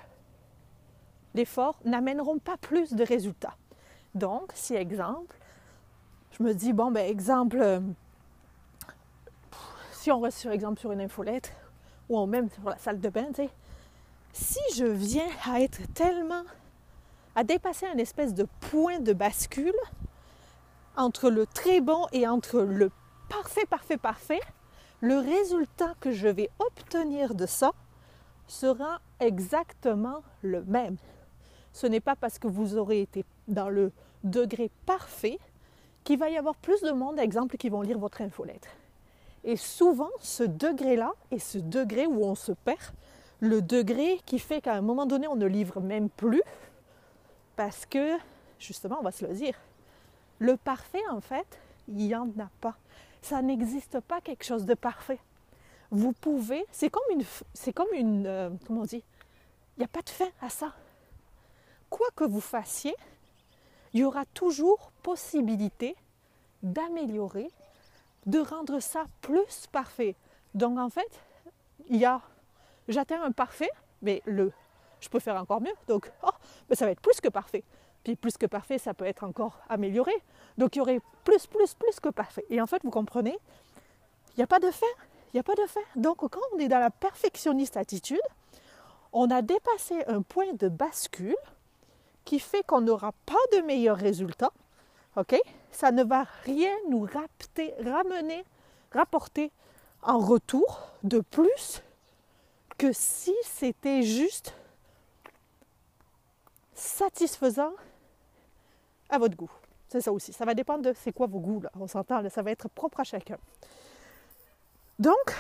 l'effort, 1.34 1.80
n'amèneront 1.84 2.38
pas 2.38 2.58
plus 2.58 2.94
de 2.94 3.04
résultats. 3.04 3.58
Donc, 4.14 4.52
si 4.54 4.76
exemple, 4.76 5.36
je 6.38 6.44
me 6.44 6.54
dis, 6.54 6.72
bon, 6.72 6.92
ben, 6.92 7.10
exemple, 7.10 7.58
euh, 7.60 7.80
si 9.94 10.12
on 10.12 10.20
reste 10.20 10.38
sur 10.38 10.52
exemple 10.52 10.80
sur 10.80 10.92
une 10.92 11.02
infolette, 11.02 11.56
ou 12.08 12.24
même 12.28 12.52
sur 12.52 12.70
la 12.70 12.78
salle 12.78 13.02
de 13.02 13.10
bain, 13.10 13.30
tu 13.30 13.42
sais, 13.42 13.50
si 14.32 14.60
je 14.76 14.86
viens 14.86 15.28
à 15.44 15.60
être 15.60 15.92
tellement, 15.96 16.44
à 17.36 17.44
dépasser 17.44 17.86
un 17.86 17.98
espèce 17.98 18.34
de 18.34 18.48
point 18.72 19.00
de 19.00 19.14
bascule 19.14 19.76
entre 20.96 21.30
le 21.30 21.46
très 21.46 21.82
bon 21.82 22.08
et 22.14 22.28
entre 22.28 22.62
le 22.62 22.90
parfait, 23.30 23.66
parfait, 23.66 23.98
parfait, 23.98 24.40
le 25.02 25.18
résultat 25.18 25.94
que 26.00 26.12
je 26.12 26.28
vais 26.28 26.50
obtenir 26.60 27.36
de 27.36 27.46
ça 27.46 27.72
sera 28.48 29.02
exactement 29.20 30.24
le 30.42 30.64
même. 30.64 30.98
Ce 31.74 31.88
n'est 31.88 32.00
pas 32.00 32.16
parce 32.16 32.40
que 32.40 32.48
vous 32.48 32.78
aurez 32.78 33.02
été 33.02 33.26
dans 33.48 33.70
le 33.70 33.92
degré 34.24 34.72
parfait 34.86 35.40
qu'il 36.04 36.20
va 36.20 36.30
y 36.30 36.38
avoir 36.38 36.56
plus 36.56 36.82
de 36.82 36.92
monde, 36.92 37.20
exemple, 37.20 37.58
qui 37.58 37.70
vont 37.70 37.82
lire 37.82 37.98
votre 37.98 38.22
infolettre. 38.22 38.70
Et 39.44 39.58
souvent, 39.58 40.10
ce 40.20 40.44
degré-là 40.44 41.12
est 41.32 41.40
ce 41.40 41.58
degré 41.58 42.06
où 42.06 42.24
on 42.24 42.36
se 42.36 42.52
perd, 42.52 42.80
le 43.42 43.62
degré 43.62 44.20
qui 44.26 44.40
fait 44.40 44.62
qu'à 44.62 44.74
un 44.76 44.82
moment 44.82 45.06
donné, 45.06 45.28
on 45.28 45.36
ne 45.36 45.46
livre 45.46 45.82
même 45.82 46.10
plus, 46.10 46.42
parce 47.56 47.86
que, 47.86 48.18
justement, 48.60 48.98
on 49.00 49.04
va 49.04 49.12
se 49.12 49.26
le 49.26 49.34
dire, 49.34 49.56
le 50.40 50.58
parfait, 50.58 51.04
en 51.10 51.22
fait, 51.22 51.48
il 51.88 51.96
n'y 51.96 52.16
en 52.16 52.28
a 52.40 52.50
pas 52.62 52.76
ça 53.26 53.42
n'existe 53.42 54.00
pas 54.02 54.22
quelque 54.22 54.44
chose 54.44 54.66
de 54.66 54.76
parfait. 54.76 55.20
Vous 55.90 56.14
pouvez, 56.14 56.64
c'est 56.72 56.92
comme 56.92 57.04
une, 57.10 57.24
comme 57.74 57.88
euh, 57.96 58.50
comment 58.68 58.82
on 58.82 58.86
dit, 58.86 59.04
il 59.76 59.80
n'y 59.80 59.86
a 59.86 59.88
pas 59.88 60.04
de 60.04 60.10
fin 60.10 60.30
à 60.42 60.50
ça. 60.50 60.74
Quoi 61.90 62.08
que 62.16 62.24
vous 62.24 62.40
fassiez, 62.40 62.96
il 63.94 64.02
y 64.02 64.04
aura 64.04 64.26
toujours 64.26 64.92
possibilité 65.02 65.96
d'améliorer, 66.62 67.50
de 68.28 68.40
rendre 68.40 68.80
ça 68.80 69.06
plus 69.22 69.66
parfait. 69.72 70.16
Donc 70.54 70.78
en 70.78 70.90
fait, 70.90 71.20
il 71.90 71.98
y 71.98 72.06
a, 72.06 72.22
j'atteins 72.88 73.24
un 73.24 73.32
parfait, 73.32 73.72
mais 74.04 74.22
le, 74.26 74.52
je 75.00 75.10
peux 75.10 75.20
faire 75.20 75.36
encore 75.36 75.62
mieux. 75.62 75.74
Donc, 75.88 76.12
oh, 76.24 76.30
mais 76.70 76.76
ça 76.76 76.86
va 76.86 76.92
être 76.92 77.02
plus 77.02 77.22
que 77.22 77.30
parfait. 77.30 77.64
Puis 78.04 78.16
plus 78.16 78.38
que 78.38 78.46
parfait, 78.46 78.78
ça 78.78 78.94
peut 78.94 79.06
être 79.06 79.24
encore 79.24 79.60
amélioré. 79.68 80.14
Donc 80.58 80.76
il 80.76 80.80
y 80.80 80.82
aurait 80.82 81.00
plus, 81.24 81.48
plus, 81.48 81.74
plus 81.74 82.00
que 82.00 82.10
parfait. 82.10 82.46
Et 82.50 82.62
en 82.62 82.68
fait, 82.68 82.82
vous 82.84 82.92
comprenez, 82.92 83.38
il 84.34 84.38
n'y 84.38 84.44
a 84.44 84.48
pas 84.48 84.60
de 84.60 84.70
fin. 84.70 84.86
Il 85.34 85.38
n'y 85.38 85.40
a 85.40 85.44
pas 85.44 85.56
de 85.56 85.68
fin. 85.68 85.82
Donc 85.96 86.18
quand 86.18 86.40
on 86.54 86.60
est 86.60 86.68
dans 86.68 86.80
la 86.80 86.92
perfectionniste 86.92 87.78
attitude, 87.78 88.22
on 89.12 89.32
a 89.32 89.42
dépassé 89.42 90.04
un 90.08 90.22
point 90.22 90.54
de 90.54 90.70
bascule 90.70 91.36
qui 92.26 92.40
fait 92.40 92.64
qu'on 92.64 92.82
n'aura 92.82 93.12
pas 93.26 93.34
de 93.54 93.62
meilleurs 93.62 93.98
résultats. 93.98 94.52
OK? 95.16 95.36
Ça 95.72 95.92
ne 95.92 96.04
va 96.04 96.26
rien 96.44 96.74
nous 96.90 97.08
rapter, 97.12 97.74
ramener, 97.84 98.44
rapporter 98.92 99.52
en 100.04 100.20
retour 100.20 100.92
de 101.04 101.22
plus 101.22 101.82
que 102.78 102.92
si 102.94 103.34
c'était 103.44 104.04
juste 104.04 104.54
satisfaisant 106.76 107.72
à 109.10 109.18
votre 109.18 109.36
goût. 109.36 109.52
C'est 109.88 110.02
ça 110.02 110.12
aussi. 110.12 110.34
Ça 110.34 110.46
va 110.46 110.54
dépendre 110.54 110.84
de 110.84 110.94
c'est 110.94 111.12
quoi 111.12 111.28
vos 111.28 111.40
goûts. 111.40 111.62
Là. 111.62 111.72
On 111.80 111.88
s'entend, 111.88 112.28
ça 112.30 112.42
va 112.42 112.52
être 112.52 112.70
propre 112.70 113.00
à 113.00 113.04
chacun. 113.04 113.38
Donc, 115.00 115.36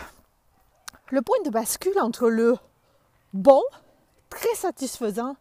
le 1.10 1.22
point 1.22 1.42
de 1.44 1.50
bascule 1.50 2.00
entre 2.00 2.30
le 2.30 2.56
bon, 3.34 3.62
très 4.30 4.56
satisfaisant, 4.56 5.36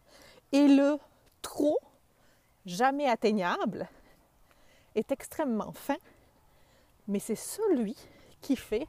et 0.51 0.67
le 0.67 0.97
trop, 1.41 1.77
jamais 2.65 3.09
atteignable, 3.09 3.89
est 4.95 5.11
extrêmement 5.11 5.73
fin, 5.73 5.97
mais 7.07 7.19
c'est 7.19 7.35
celui 7.35 7.95
qui 8.41 8.55
fait 8.55 8.87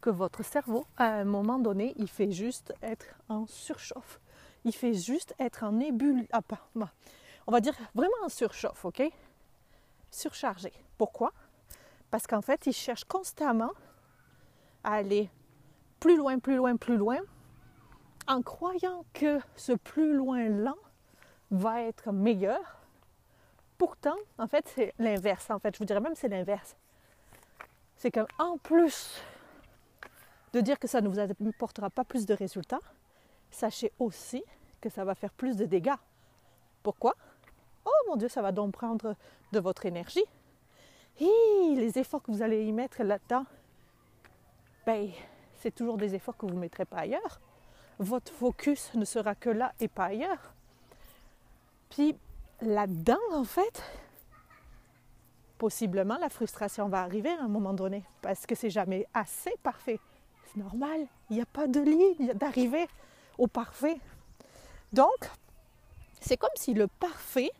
que 0.00 0.10
votre 0.10 0.42
cerveau, 0.42 0.86
à 0.96 1.06
un 1.06 1.24
moment 1.24 1.58
donné, 1.58 1.92
il 1.96 2.08
fait 2.08 2.30
juste 2.30 2.72
être 2.82 3.06
en 3.28 3.46
surchauffe. 3.46 4.20
Il 4.66 4.74
fait 4.74 4.94
juste 4.94 5.32
être 5.38 5.62
en 5.62 5.78
ébullition. 5.78 6.28
Ah, 6.32 6.42
on 7.46 7.52
va 7.52 7.60
dire 7.60 7.76
vraiment 7.94 8.16
en 8.24 8.28
surchauffe, 8.28 8.84
OK? 8.84 9.00
Surchargé. 10.10 10.72
Pourquoi? 10.98 11.32
Parce 12.10 12.26
qu'en 12.26 12.42
fait, 12.42 12.66
il 12.66 12.72
cherche 12.72 13.04
constamment 13.04 13.70
à 14.82 14.94
aller 14.94 15.30
plus 16.00 16.16
loin, 16.16 16.40
plus 16.40 16.56
loin, 16.56 16.76
plus 16.76 16.96
loin, 16.96 17.18
en 18.26 18.42
croyant 18.42 19.04
que 19.12 19.38
ce 19.54 19.72
plus 19.72 20.14
loin-là 20.14 20.74
va 21.52 21.82
être 21.82 22.10
meilleur. 22.10 22.80
Pourtant, 23.78 24.16
en 24.36 24.48
fait, 24.48 24.66
c'est 24.74 24.94
l'inverse. 24.98 25.48
En 25.50 25.60
fait, 25.60 25.74
je 25.74 25.78
vous 25.78 25.84
dirais 25.84 26.00
même 26.00 26.16
c'est 26.16 26.28
l'inverse. 26.28 26.76
C'est 27.96 28.10
qu'en 28.10 28.58
plus 28.58 29.22
de 30.52 30.60
dire 30.60 30.80
que 30.80 30.88
ça 30.88 31.00
ne 31.00 31.08
vous 31.08 31.20
apportera 31.20 31.88
pas 31.88 32.02
plus 32.02 32.26
de 32.26 32.34
résultats, 32.34 32.80
sachez 33.48 33.92
aussi 34.00 34.42
ça 34.88 35.04
va 35.04 35.14
faire 35.14 35.32
plus 35.32 35.56
de 35.56 35.64
dégâts. 35.64 35.94
Pourquoi? 36.82 37.14
Oh 37.84 38.08
mon 38.08 38.16
Dieu, 38.16 38.28
ça 38.28 38.42
va 38.42 38.52
donc 38.52 38.72
prendre 38.72 39.14
de 39.52 39.58
votre 39.58 39.86
énergie. 39.86 40.24
Et 41.20 41.74
les 41.76 41.98
efforts 41.98 42.22
que 42.22 42.30
vous 42.30 42.42
allez 42.42 42.64
y 42.64 42.72
mettre 42.72 43.02
là-dedans, 43.02 43.44
ben, 44.84 45.08
c'est 45.56 45.74
toujours 45.74 45.96
des 45.96 46.14
efforts 46.14 46.36
que 46.36 46.46
vous 46.46 46.56
mettrez 46.56 46.84
pas 46.84 46.98
ailleurs. 46.98 47.40
Votre 47.98 48.32
focus 48.32 48.92
ne 48.94 49.04
sera 49.04 49.34
que 49.34 49.50
là 49.50 49.72
et 49.80 49.88
pas 49.88 50.06
ailleurs. 50.06 50.52
Puis 51.90 52.16
là-dedans, 52.60 53.18
en 53.32 53.44
fait, 53.44 53.82
possiblement 55.58 56.18
la 56.18 56.28
frustration 56.28 56.88
va 56.88 57.00
arriver 57.02 57.30
à 57.30 57.44
un 57.44 57.48
moment 57.48 57.72
donné 57.72 58.04
parce 58.20 58.46
que 58.46 58.54
c'est 58.54 58.70
jamais 58.70 59.06
assez 59.14 59.52
parfait. 59.62 59.98
C'est 60.46 60.58
normal, 60.58 61.06
il 61.30 61.36
n'y 61.36 61.42
a 61.42 61.46
pas 61.46 61.66
de 61.66 61.80
ligne 61.80 62.32
d'arrivée 62.34 62.86
au 63.38 63.46
parfait. 63.46 63.98
Donc, 64.92 65.30
c'est 66.20 66.36
comme 66.36 66.50
si 66.56 66.74
le 66.74 66.86
parfait 66.86 67.50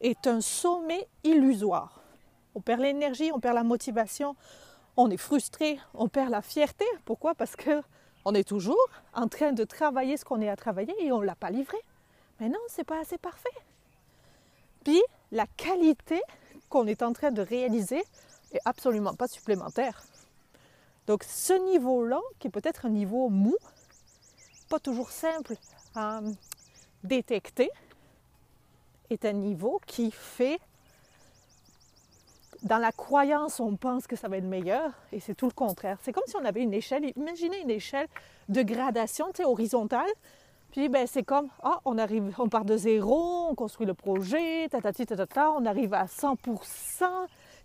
est 0.00 0.26
un 0.26 0.40
sommet 0.40 1.08
illusoire. 1.24 2.00
On 2.54 2.60
perd 2.60 2.80
l'énergie, 2.80 3.30
on 3.32 3.40
perd 3.40 3.54
la 3.54 3.64
motivation, 3.64 4.36
on 4.96 5.10
est 5.10 5.16
frustré, 5.16 5.78
on 5.94 6.08
perd 6.08 6.30
la 6.30 6.42
fierté. 6.42 6.84
Pourquoi? 7.04 7.34
Parce 7.34 7.56
que 7.56 7.82
on 8.24 8.34
est 8.34 8.48
toujours 8.48 8.88
en 9.14 9.28
train 9.28 9.52
de 9.52 9.62
travailler 9.64 10.16
ce 10.16 10.24
qu'on 10.24 10.40
est 10.40 10.48
à 10.48 10.56
travailler 10.56 10.94
et 10.98 11.12
on 11.12 11.20
ne 11.20 11.26
l'a 11.26 11.36
pas 11.36 11.50
livré. 11.50 11.78
Mais 12.40 12.48
non, 12.48 12.58
c'est 12.68 12.84
pas 12.84 13.00
assez 13.00 13.18
parfait. 13.18 13.48
Puis 14.84 15.00
la 15.30 15.46
qualité 15.56 16.20
qu'on 16.68 16.86
est 16.86 17.02
en 17.02 17.12
train 17.12 17.30
de 17.30 17.42
réaliser 17.42 18.02
est 18.52 18.60
absolument 18.64 19.14
pas 19.14 19.28
supplémentaire. 19.28 20.02
Donc 21.06 21.22
ce 21.22 21.52
niveau-là, 21.72 22.20
qui 22.38 22.48
est 22.48 22.50
peut-être 22.50 22.86
un 22.86 22.90
niveau 22.90 23.28
mou, 23.28 23.56
pas 24.68 24.80
toujours 24.80 25.10
simple 25.10 25.54
détecter, 27.04 27.70
est 29.10 29.24
un 29.24 29.32
niveau 29.32 29.80
qui 29.86 30.10
fait, 30.10 30.58
dans 32.62 32.78
la 32.78 32.92
croyance, 32.92 33.60
on 33.60 33.76
pense 33.76 34.06
que 34.06 34.16
ça 34.16 34.28
va 34.28 34.38
être 34.38 34.44
meilleur, 34.44 34.92
et 35.12 35.20
c'est 35.20 35.34
tout 35.34 35.46
le 35.46 35.52
contraire. 35.52 35.98
C'est 36.02 36.12
comme 36.12 36.24
si 36.26 36.36
on 36.36 36.44
avait 36.44 36.62
une 36.62 36.74
échelle, 36.74 37.12
imaginez 37.16 37.60
une 37.60 37.70
échelle 37.70 38.08
de 38.48 38.62
gradation 38.62 39.26
horizontale, 39.44 40.10
puis 40.70 40.88
ben, 40.88 41.06
c'est 41.06 41.22
comme, 41.22 41.48
ah, 41.62 41.80
on 41.84 41.96
arrive, 41.96 42.34
on 42.38 42.48
part 42.48 42.64
de 42.64 42.76
zéro, 42.76 43.48
on 43.50 43.54
construit 43.54 43.86
le 43.86 43.94
projet, 43.94 44.68
tatati, 44.68 45.06
tatata, 45.06 45.52
on 45.52 45.64
arrive 45.64 45.94
à 45.94 46.06
100%, 46.06 47.04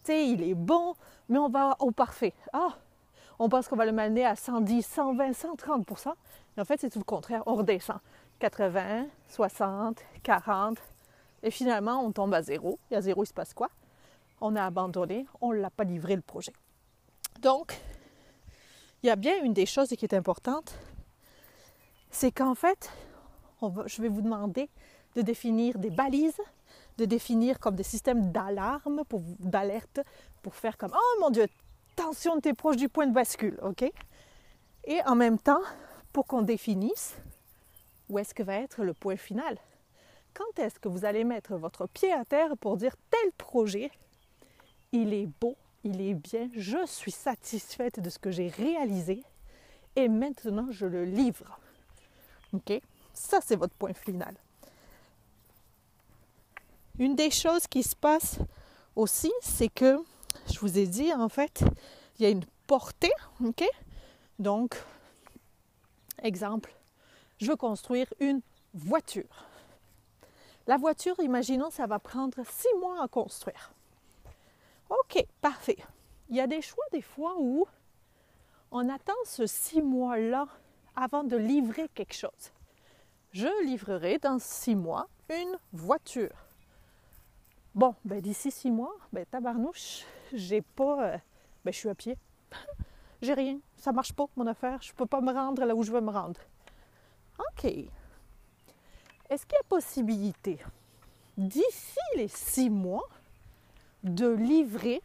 tu 0.03 0.13
il 0.13 0.43
est 0.43 0.53
bon, 0.53 0.95
mais 1.29 1.37
on 1.37 1.49
va 1.49 1.75
au 1.79 1.91
parfait. 1.91 2.33
Ah, 2.53 2.77
on 3.39 3.49
pense 3.49 3.67
qu'on 3.67 3.75
va 3.75 3.85
le 3.85 3.91
mener 3.91 4.25
à 4.25 4.35
110, 4.35 4.85
120, 4.85 5.31
130%. 5.31 6.13
Et 6.57 6.61
en 6.61 6.65
fait, 6.65 6.79
c'est 6.79 6.89
tout 6.89 6.99
le 6.99 7.03
contraire, 7.03 7.43
on 7.47 7.55
redescend. 7.55 7.97
80, 8.41 9.05
60, 9.29 10.01
40, 10.23 10.77
et 11.43 11.51
finalement, 11.51 12.03
on 12.03 12.11
tombe 12.11 12.33
à 12.33 12.41
zéro. 12.41 12.79
Et 12.89 12.95
à 12.95 13.01
zéro, 13.01 13.23
il 13.23 13.27
se 13.27 13.33
passe 13.33 13.53
quoi? 13.53 13.69
On 14.41 14.55
a 14.55 14.65
abandonné, 14.65 15.27
on 15.41 15.53
ne 15.53 15.59
l'a 15.59 15.69
pas 15.69 15.83
livré 15.83 16.15
le 16.15 16.23
projet. 16.23 16.53
Donc, 17.41 17.79
il 19.03 19.07
y 19.07 19.09
a 19.11 19.15
bien 19.15 19.43
une 19.43 19.53
des 19.53 19.67
choses 19.67 19.89
qui 19.89 20.05
est 20.05 20.15
importante, 20.15 20.73
c'est 22.09 22.31
qu'en 22.31 22.55
fait, 22.55 22.91
je 23.61 24.01
vais 24.01 24.09
vous 24.09 24.23
demander 24.23 24.71
de 25.15 25.21
définir 25.21 25.77
des 25.77 25.91
balises, 25.91 26.41
de 26.97 27.05
définir 27.05 27.59
comme 27.59 27.75
des 27.75 27.83
systèmes 27.83 28.31
d'alarme, 28.31 29.03
d'alerte, 29.39 29.99
pour 30.41 30.55
faire 30.55 30.79
comme 30.79 30.93
Oh 30.95 31.19
mon 31.19 31.29
Dieu, 31.29 31.45
attention, 31.95 32.41
tu 32.41 32.49
es 32.49 32.53
proche 32.53 32.77
du 32.77 32.89
point 32.89 33.05
de 33.05 33.13
bascule, 33.13 33.59
OK? 33.61 33.83
Et 34.85 34.99
en 35.05 35.13
même 35.13 35.37
temps, 35.37 35.61
pour 36.11 36.25
qu'on 36.25 36.41
définisse 36.41 37.15
où 38.11 38.19
est-ce 38.19 38.33
que 38.33 38.43
va 38.43 38.55
être 38.55 38.83
le 38.83 38.93
point 38.93 39.15
final? 39.15 39.57
Quand 40.33 40.59
est-ce 40.59 40.79
que 40.79 40.89
vous 40.89 41.05
allez 41.05 41.23
mettre 41.23 41.55
votre 41.55 41.87
pied 41.87 42.11
à 42.11 42.25
terre 42.25 42.57
pour 42.57 42.75
dire 42.75 42.95
tel 43.09 43.31
projet, 43.31 43.89
il 44.91 45.13
est 45.13 45.27
beau, 45.39 45.55
il 45.85 46.01
est 46.01 46.13
bien, 46.13 46.49
je 46.53 46.85
suis 46.85 47.11
satisfaite 47.11 48.01
de 48.01 48.09
ce 48.09 48.19
que 48.19 48.29
j'ai 48.29 48.49
réalisé 48.49 49.23
et 49.95 50.09
maintenant 50.09 50.67
je 50.71 50.85
le 50.85 51.05
livre. 51.05 51.57
OK? 52.51 52.81
Ça, 53.13 53.39
c'est 53.41 53.55
votre 53.55 53.73
point 53.75 53.93
final. 53.93 54.35
Une 56.99 57.15
des 57.15 57.31
choses 57.31 57.65
qui 57.65 57.81
se 57.81 57.95
passe 57.95 58.39
aussi, 58.95 59.31
c'est 59.41 59.69
que, 59.69 60.03
je 60.51 60.59
vous 60.59 60.77
ai 60.77 60.85
dit, 60.85 61.13
en 61.13 61.29
fait, 61.29 61.63
il 62.19 62.23
y 62.23 62.25
a 62.25 62.29
une 62.29 62.43
portée, 62.67 63.11
OK? 63.43 63.63
Donc, 64.37 64.75
exemple, 66.21 66.73
je 67.41 67.47
veux 67.47 67.55
construire 67.55 68.07
une 68.19 68.41
voiture. 68.73 69.47
La 70.67 70.77
voiture, 70.77 71.19
imaginons, 71.19 71.71
ça 71.71 71.87
va 71.87 71.97
prendre 71.97 72.37
six 72.45 72.73
mois 72.79 73.03
à 73.03 73.07
construire. 73.07 73.73
OK, 74.89 75.25
parfait. 75.41 75.77
Il 76.29 76.35
y 76.35 76.39
a 76.39 76.47
des 76.47 76.61
choix 76.61 76.85
des 76.91 77.01
fois 77.01 77.35
où 77.39 77.65
on 78.69 78.87
attend 78.89 79.13
ce 79.25 79.47
six 79.47 79.81
mois-là 79.81 80.47
avant 80.95 81.23
de 81.23 81.35
livrer 81.35 81.89
quelque 81.89 82.13
chose. 82.13 82.51
Je 83.31 83.65
livrerai 83.65 84.19
dans 84.19 84.37
six 84.37 84.75
mois 84.75 85.07
une 85.29 85.57
voiture. 85.73 86.35
Bon, 87.73 87.95
ben 88.05 88.21
d'ici 88.21 88.51
six 88.51 88.69
mois, 88.69 88.93
ben 89.11 89.25
tabarnouche, 89.25 90.05
j'ai 90.31 90.61
pas. 90.61 91.13
Euh, 91.13 91.17
ben 91.65 91.73
je 91.73 91.79
suis 91.79 91.89
à 91.89 91.95
pied. 91.95 92.17
j'ai 93.21 93.33
rien. 93.33 93.59
Ça 93.77 93.91
marche 93.91 94.13
pas, 94.13 94.27
mon 94.35 94.45
affaire. 94.45 94.81
Je 94.81 94.93
peux 94.93 95.05
pas 95.05 95.21
me 95.21 95.31
rendre 95.33 95.65
là 95.65 95.73
où 95.73 95.81
je 95.81 95.91
veux 95.91 96.01
me 96.01 96.11
rendre. 96.11 96.39
OK. 97.41 97.65
Est-ce 99.29 99.45
qu'il 99.45 99.55
y 99.55 99.61
a 99.61 99.63
possibilité, 99.69 100.59
d'ici 101.37 101.99
les 102.15 102.27
six 102.27 102.69
mois, 102.69 103.07
de 104.03 104.29
livrer 104.29 105.01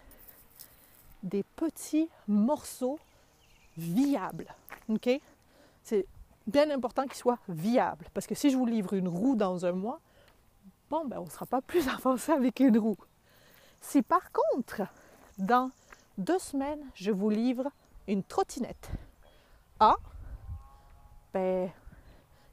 des 1.22 1.42
petits 1.56 2.08
morceaux 2.26 2.98
viables? 3.76 4.54
OK? 4.88 5.20
c'est 5.86 6.04
bien 6.48 6.68
important 6.70 7.04
qu'il 7.04 7.14
soit 7.14 7.38
viable. 7.48 8.06
Parce 8.12 8.26
que 8.26 8.34
si 8.34 8.50
je 8.50 8.56
vous 8.56 8.66
livre 8.66 8.94
une 8.94 9.06
roue 9.06 9.36
dans 9.36 9.64
un 9.64 9.72
mois, 9.72 10.00
bon, 10.90 11.04
ben, 11.06 11.18
on 11.20 11.24
ne 11.24 11.30
sera 11.30 11.46
pas 11.46 11.60
plus 11.60 11.88
avancé 11.96 12.32
avec 12.32 12.58
une 12.58 12.76
roue. 12.76 12.98
Si 13.80 14.02
par 14.02 14.32
contre, 14.32 14.82
dans 15.38 15.70
deux 16.18 16.40
semaines, 16.40 16.84
je 16.94 17.12
vous 17.12 17.30
livre 17.30 17.70
une 18.08 18.24
trottinette, 18.24 18.90
ah, 19.78 19.96
ben, 21.32 21.70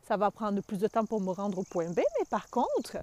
ça 0.03 0.17
va 0.17 0.31
prendre 0.31 0.61
plus 0.61 0.77
de 0.77 0.87
temps 0.87 1.05
pour 1.05 1.21
me 1.21 1.31
rendre 1.31 1.59
au 1.59 1.63
point 1.63 1.89
B, 1.89 1.97
mais 1.97 2.25
par 2.29 2.49
contre, 2.49 2.97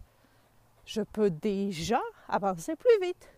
je 0.85 1.03
peux 1.03 1.31
déjà 1.31 2.01
avancer 2.29 2.77
plus 2.77 3.01
vite. 3.01 3.29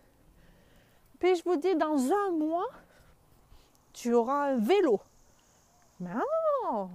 Puis 1.19 1.35
je 1.35 1.43
vous 1.43 1.55
dis, 1.55 1.75
dans 1.75 2.11
un 2.11 2.31
mois, 2.31 2.67
tu 3.93 4.13
auras 4.13 4.51
un 4.51 4.57
vélo. 4.57 4.99
Mais 5.99 6.11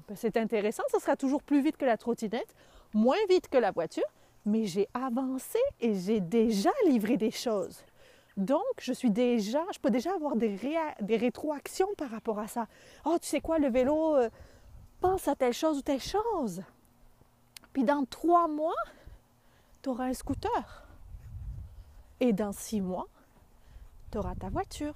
ben, 0.08 0.16
c'est 0.16 0.37
intéressant, 0.37 0.82
ça 0.88 0.98
sera 0.98 1.16
toujours 1.16 1.42
plus 1.42 1.62
vite 1.62 1.76
que 1.76 1.84
la 1.84 1.96
trottinette, 1.96 2.54
moins 2.92 3.16
vite 3.28 3.48
que 3.48 3.58
la 3.58 3.70
voiture, 3.70 4.04
mais 4.44 4.66
j'ai 4.66 4.88
avancé 4.94 5.58
et 5.80 5.94
j'ai 5.94 6.20
déjà 6.20 6.70
livré 6.87 7.16
des 7.16 7.30
choses. 7.30 7.84
Donc, 8.37 8.62
je 8.80 8.92
suis 8.92 9.10
déjà, 9.10 9.64
je 9.72 9.78
peux 9.78 9.90
déjà 9.90 10.14
avoir 10.14 10.37
des, 10.37 10.58
des 11.00 11.16
rétroactions 11.16 11.88
par 11.96 12.10
rapport 12.10 12.38
à 12.38 12.46
ça. 12.46 12.66
Oh, 13.04 13.16
tu 13.20 13.28
sais 13.28 13.40
quoi, 13.40 13.58
le 13.58 13.68
vélo, 13.68 14.16
euh, 14.16 14.28
pense 15.00 15.28
à 15.28 15.34
telle 15.34 15.52
chose 15.52 15.78
ou 15.78 15.82
telle 15.82 16.00
chose. 16.00 16.62
Puis 17.72 17.84
dans 17.84 18.04
trois 18.04 18.48
mois, 18.48 18.74
tu 19.82 19.90
auras 19.90 20.06
un 20.06 20.14
scooter. 20.14 20.86
Et 22.20 22.32
dans 22.32 22.52
six 22.52 22.80
mois, 22.80 23.06
tu 24.10 24.18
auras 24.18 24.34
ta 24.34 24.48
voiture. 24.48 24.94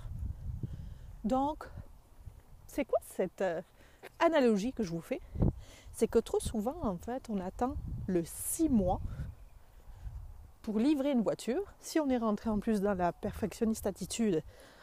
Donc, 1.24 1.64
c'est 2.66 2.84
quoi 2.84 2.98
cette, 3.04 3.42
euh, 3.42 3.62
analogie 4.18 4.72
que 4.72 4.82
je 4.82 4.90
vous 4.90 5.00
fais, 5.00 5.20
c'est 5.92 6.08
que 6.08 6.18
trop 6.18 6.40
souvent, 6.40 6.76
en 6.82 6.96
fait, 6.96 7.28
on 7.28 7.38
attend 7.40 7.74
le 8.06 8.22
six 8.24 8.68
mois 8.68 9.00
pour 10.62 10.78
livrer 10.78 11.10
une 11.10 11.22
voiture. 11.22 11.62
Si 11.80 12.00
on 12.00 12.08
est 12.08 12.18
rentré 12.18 12.50
en 12.50 12.58
plus 12.58 12.80
dans 12.80 12.94
la 12.94 13.12
perfectionniste 13.12 13.86
attitude, 13.86 14.42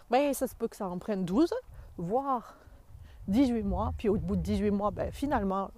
ben, 0.09 0.33
ça 0.33 0.47
se 0.47 0.55
peut 0.55 0.67
que 0.67 0.75
ça 0.75 0.87
en 0.87 0.97
prenne 0.99 1.25
12, 1.25 1.53
voire 1.97 2.55
18 3.29 3.63
mois. 3.63 3.93
Puis 3.97 4.09
au 4.09 4.17
bout 4.17 4.35
de 4.35 4.41
18 4.41 4.71
mois, 4.71 4.91
ben, 4.91 5.11
finalement, 5.11 5.71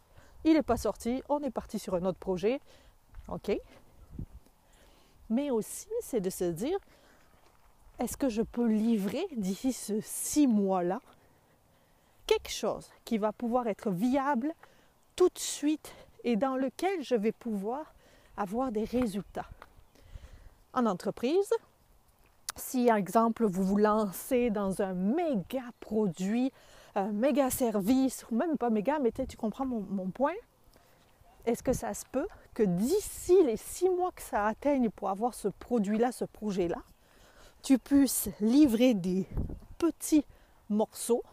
il 0.44 0.54
n'est 0.54 0.64
pas 0.64 0.78
sorti, 0.78 1.22
on 1.30 1.40
est 1.42 1.52
parti 1.52 1.80
sur 1.80 1.96
un 1.96 2.06
autre 2.06 2.18
projet. 2.18 2.60
OK? 3.28 3.52
Mais 5.30 5.52
aussi, 5.52 5.88
c'est 6.02 6.20
de 6.20 6.30
se 6.30 6.46
dire, 6.46 6.78
est-ce 8.00 8.18
que 8.18 8.30
je 8.30 8.42
peux 8.42 8.68
livrer 8.68 9.26
d'ici 9.36 9.74
ce 9.74 10.02
six 10.02 10.48
mois-là 10.48 11.02
quelque 12.28 12.50
chose 12.52 12.90
qui 13.06 13.18
va 13.18 13.32
pouvoir 13.32 13.68
être 13.68 13.92
viable 13.92 14.54
tout 15.16 15.30
de 15.30 15.40
suite 15.40 15.94
et 16.24 16.36
dans 16.36 16.56
lequel 16.56 17.04
je 17.04 17.16
vais 17.16 17.32
pouvoir 17.32 17.94
avoir 18.38 18.72
des 18.72 18.86
résultats? 18.86 19.48
En 20.74 20.86
entreprise, 20.86 21.54
si, 22.56 22.88
par 22.88 22.96
exemple, 22.96 23.46
vous 23.46 23.64
vous 23.64 23.78
lancez 23.78 24.50
dans 24.50 24.82
un 24.82 24.94
méga 24.94 25.64
produit, 25.80 26.52
un 26.96 27.12
méga 27.12 27.50
service, 27.50 28.26
ou 28.30 28.36
même 28.36 28.58
pas 28.58 28.70
méga, 28.70 29.00
mais 29.00 29.12
tu 29.12 29.38
comprends 29.38 29.66
mon, 29.66 30.10
point, 30.10 30.34
est-ce 31.46 31.64
que 31.64 31.74
ça 31.74 31.94
se 31.94 32.06
peut 32.12 32.28
que 32.54 32.64
d'ici 32.64 33.42
les 33.44 33.58
six 33.58 33.90
mois 33.90 34.12
que 34.12 34.22
ça 34.22 34.46
atteigne 34.46 34.90
pour 34.90 35.10
avoir 35.10 35.34
ce 35.34 35.48
produit-là, 35.48 36.12
ce 36.12 36.26
projet-là, 36.26 36.78
tu 37.64 37.78
puisses 37.78 38.30
livrer 38.40 38.94
des 38.94 39.28
petits 39.78 40.26
morceaux 40.70 41.24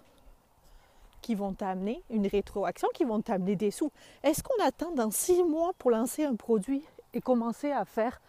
qui 1.21 1.35
vont 1.35 1.53
t'amener 1.53 2.03
une 2.11 2.27
rétroaction, 2.27 2.89
qui 2.95 3.05
vont 3.05 3.21
t'amener 3.21 3.57
des 3.57 3.71
sous? 3.71 3.91
Est-ce 4.23 4.43
qu'on 4.43 4.65
attend 4.65 4.93
dans 4.93 5.11
six 5.11 5.43
mois 5.43 5.73
pour 5.79 5.91
lancer 5.91 6.25
un 6.25 6.37
produit 6.37 6.85
et 7.13 7.21
commencer 7.21 7.71
à 7.71 7.85
faire 7.85 8.21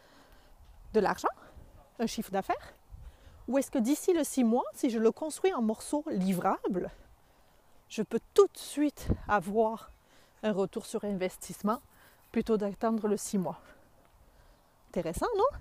de 0.93 0.99
l'argent, 0.99 1.29
un 1.99 2.07
chiffre 2.07 2.31
d'affaires? 2.31 2.73
Ou 3.47 3.57
est-ce 3.57 3.71
que 3.71 3.79
d'ici 3.79 4.13
le 4.13 4.23
six 4.23 4.43
mois, 4.43 4.63
si 4.73 4.89
je 4.89 4.99
le 4.99 5.11
construis 5.11 5.53
en 5.53 5.61
morceaux 5.61 6.03
livrables, 6.07 6.91
je 7.89 8.03
peux 8.03 8.19
tout 8.33 8.47
de 8.47 8.57
suite 8.57 9.07
avoir 9.27 9.91
un 10.43 10.51
retour 10.51 10.85
sur 10.85 11.03
investissement 11.03 11.81
plutôt 12.31 12.57
d'attendre 12.57 13.07
le 13.07 13.17
six 13.17 13.37
mois 13.37 13.59
Intéressant, 14.89 15.27
non? 15.37 15.59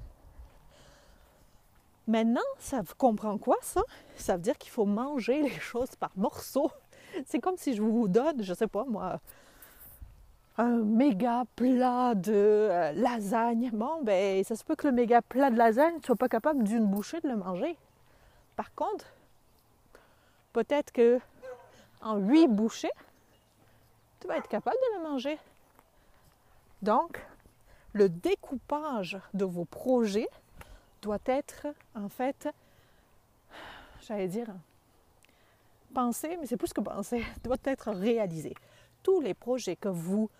Maintenant, 2.06 2.40
ça 2.58 2.80
comprend 2.96 3.36
quoi 3.36 3.58
ça? 3.60 3.82
Ça 4.16 4.36
veut 4.36 4.42
dire 4.42 4.56
qu'il 4.56 4.70
faut 4.70 4.86
manger 4.86 5.42
les 5.42 5.50
choses 5.50 5.94
par 5.96 6.10
morceaux. 6.16 6.70
C'est 7.26 7.38
comme 7.38 7.58
si 7.58 7.74
je 7.74 7.82
vous 7.82 8.08
donne, 8.08 8.42
je 8.42 8.54
sais 8.54 8.66
pas 8.66 8.84
moi, 8.84 9.20
un 10.56 10.78
méga 10.78 11.44
plat 11.56 12.14
de 12.14 12.32
euh, 12.32 12.92
lasagne. 12.92 13.70
Bon, 13.74 14.02
ben, 14.02 14.42
ça 14.44 14.56
se 14.56 14.64
peut 14.64 14.76
que 14.76 14.86
le 14.86 14.94
méga 14.94 15.20
plat 15.20 15.50
de 15.50 15.58
lasagne 15.58 15.96
ne 15.96 16.02
soit 16.02 16.16
pas 16.16 16.28
capable 16.28 16.64
d'une 16.64 16.86
bouchée 16.86 17.20
de 17.20 17.28
le 17.28 17.36
manger. 17.36 17.76
Par 18.56 18.74
contre, 18.74 19.04
peut-être 20.54 20.90
que 20.90 21.20
en 22.02 22.16
huit 22.16 22.48
bouchées, 22.48 22.90
tu 24.20 24.26
vas 24.26 24.36
être 24.36 24.48
capable 24.48 24.76
de 24.76 24.98
le 24.98 25.08
manger. 25.08 25.38
Donc, 26.82 27.24
le 27.92 28.08
découpage 28.08 29.18
de 29.34 29.44
vos 29.44 29.64
projets 29.64 30.28
doit 31.02 31.18
être 31.26 31.66
en 31.94 32.08
fait, 32.08 32.48
j'allais 34.02 34.28
dire, 34.28 34.48
pensé, 35.94 36.36
mais 36.40 36.46
c'est 36.46 36.56
plus 36.56 36.72
que 36.72 36.80
pensé, 36.80 37.24
doit 37.44 37.56
être 37.64 37.90
réalisé. 37.90 38.54
Tous 39.02 39.20
les 39.20 39.34
projets 39.34 39.76
que 39.76 39.88
vous, 39.88 40.30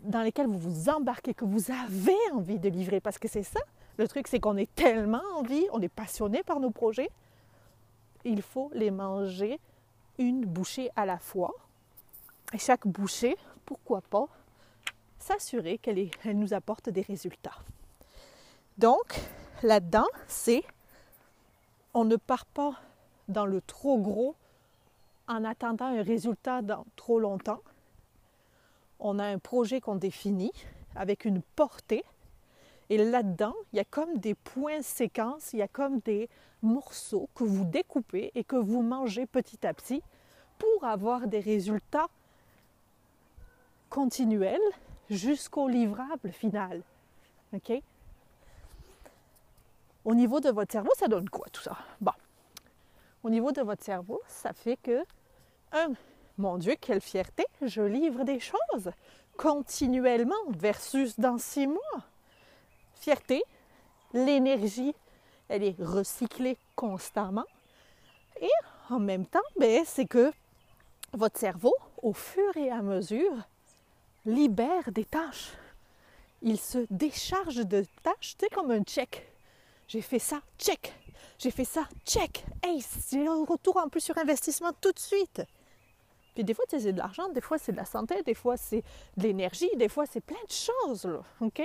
dans 0.00 0.22
lesquels 0.22 0.46
vous 0.46 0.58
vous 0.58 0.88
embarquez, 0.88 1.34
que 1.34 1.44
vous 1.44 1.70
avez 1.70 2.16
envie 2.32 2.58
de 2.58 2.68
livrer, 2.68 3.00
parce 3.00 3.18
que 3.18 3.28
c'est 3.28 3.42
ça, 3.42 3.60
le 3.98 4.08
truc, 4.08 4.28
c'est 4.28 4.40
qu'on 4.40 4.56
est 4.56 4.72
tellement 4.74 5.22
envie, 5.36 5.66
on 5.72 5.80
est 5.80 5.88
passionné 5.88 6.42
par 6.42 6.60
nos 6.60 6.70
projets, 6.70 7.10
il 8.24 8.42
faut 8.42 8.70
les 8.74 8.90
manger 8.90 9.58
une 10.22 10.44
bouchée 10.44 10.90
à 10.96 11.04
la 11.04 11.18
fois. 11.18 11.52
Et 12.52 12.58
chaque 12.58 12.86
bouchée, 12.86 13.36
pourquoi 13.66 14.00
pas, 14.02 14.26
s'assurer 15.18 15.78
qu'elle 15.78 16.08
nous 16.34 16.54
apporte 16.54 16.88
des 16.88 17.02
résultats. 17.02 17.58
Donc, 18.78 19.20
là-dedans, 19.62 20.06
c'est 20.26 20.62
on 21.94 22.04
ne 22.04 22.16
part 22.16 22.46
pas 22.46 22.74
dans 23.28 23.46
le 23.46 23.60
trop 23.60 23.98
gros 23.98 24.34
en 25.28 25.44
attendant 25.44 25.86
un 25.86 26.02
résultat 26.02 26.62
dans 26.62 26.84
trop 26.96 27.18
longtemps. 27.18 27.60
On 28.98 29.18
a 29.18 29.24
un 29.24 29.38
projet 29.38 29.80
qu'on 29.80 29.96
définit 29.96 30.52
avec 30.94 31.24
une 31.24 31.42
portée. 31.42 32.04
Et 32.90 32.98
là-dedans, 32.98 33.54
il 33.72 33.76
y 33.76 33.80
a 33.80 33.84
comme 33.84 34.18
des 34.18 34.34
points 34.34 34.82
séquences, 34.82 35.52
il 35.52 35.58
y 35.58 35.62
a 35.62 35.68
comme 35.68 36.00
des 36.00 36.28
morceaux 36.62 37.28
que 37.34 37.44
vous 37.44 37.64
découpez 37.64 38.32
et 38.34 38.44
que 38.44 38.56
vous 38.56 38.82
mangez 38.82 39.26
petit 39.26 39.66
à 39.66 39.74
petit 39.74 40.02
pour 40.62 40.84
avoir 40.84 41.26
des 41.26 41.40
résultats 41.40 42.06
continuels 43.90 44.60
jusqu'au 45.10 45.66
livrable 45.66 46.30
final. 46.30 46.82
OK? 47.52 47.82
Au 50.04 50.14
niveau 50.14 50.38
de 50.38 50.50
votre 50.50 50.70
cerveau, 50.70 50.92
ça 50.96 51.08
donne 51.08 51.28
quoi 51.28 51.46
tout 51.52 51.62
ça? 51.62 51.76
Bon. 52.00 52.12
Au 53.24 53.30
niveau 53.30 53.50
de 53.50 53.60
votre 53.60 53.82
cerveau, 53.82 54.20
ça 54.28 54.52
fait 54.52 54.76
que, 54.76 55.04
un, 55.72 55.92
mon 56.38 56.58
Dieu, 56.58 56.76
quelle 56.80 57.00
fierté, 57.00 57.44
je 57.60 57.82
livre 57.82 58.24
des 58.24 58.40
choses 58.40 58.90
continuellement 59.36 60.44
versus 60.48 61.18
dans 61.18 61.38
six 61.38 61.66
mois. 61.66 62.04
Fierté, 62.94 63.42
l'énergie, 64.12 64.94
elle 65.48 65.64
est 65.64 65.80
recyclée 65.80 66.56
constamment. 66.76 67.46
Et 68.40 68.50
en 68.90 69.00
même 69.00 69.26
temps, 69.26 69.40
ben, 69.58 69.82
c'est 69.84 70.06
que 70.06 70.32
votre 71.12 71.38
cerveau, 71.38 71.74
au 72.02 72.12
fur 72.12 72.56
et 72.56 72.70
à 72.70 72.82
mesure, 72.82 73.36
libère 74.24 74.90
des 74.92 75.04
tâches. 75.04 75.52
Il 76.40 76.58
se 76.58 76.86
décharge 76.90 77.66
de 77.66 77.84
tâches, 78.02 78.34
c'est 78.38 78.48
comme 78.50 78.70
un 78.70 78.82
check. 78.82 79.26
J'ai 79.88 80.02
fait 80.02 80.18
ça, 80.18 80.40
check. 80.58 80.92
J'ai 81.38 81.50
fait 81.50 81.64
ça, 81.64 81.88
check. 82.06 82.44
Hey, 82.62 82.84
j'ai 83.10 83.26
un 83.26 83.44
retour 83.44 83.76
en 83.76 83.88
plus 83.88 84.00
sur 84.00 84.16
investissement 84.18 84.72
tout 84.80 84.92
de 84.92 84.98
suite. 84.98 85.42
Puis 86.34 86.44
des 86.44 86.54
fois, 86.54 86.64
c'est 86.68 86.92
de 86.92 86.98
l'argent, 86.98 87.28
des 87.28 87.40
fois, 87.40 87.58
c'est 87.58 87.72
de 87.72 87.76
la 87.76 87.84
santé, 87.84 88.22
des 88.22 88.34
fois, 88.34 88.56
c'est 88.56 88.82
de 89.16 89.22
l'énergie, 89.22 89.70
des 89.76 89.88
fois, 89.88 90.06
c'est 90.06 90.20
plein 90.20 90.42
de 90.46 90.52
choses, 90.52 91.04
là. 91.04 91.20
OK? 91.40 91.62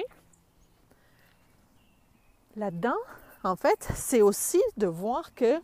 Là-dedans, 2.55 2.97
en 3.43 3.55
fait, 3.55 3.87
c'est 3.95 4.21
aussi 4.21 4.61
de 4.75 4.87
voir 4.87 5.33
que 5.33 5.61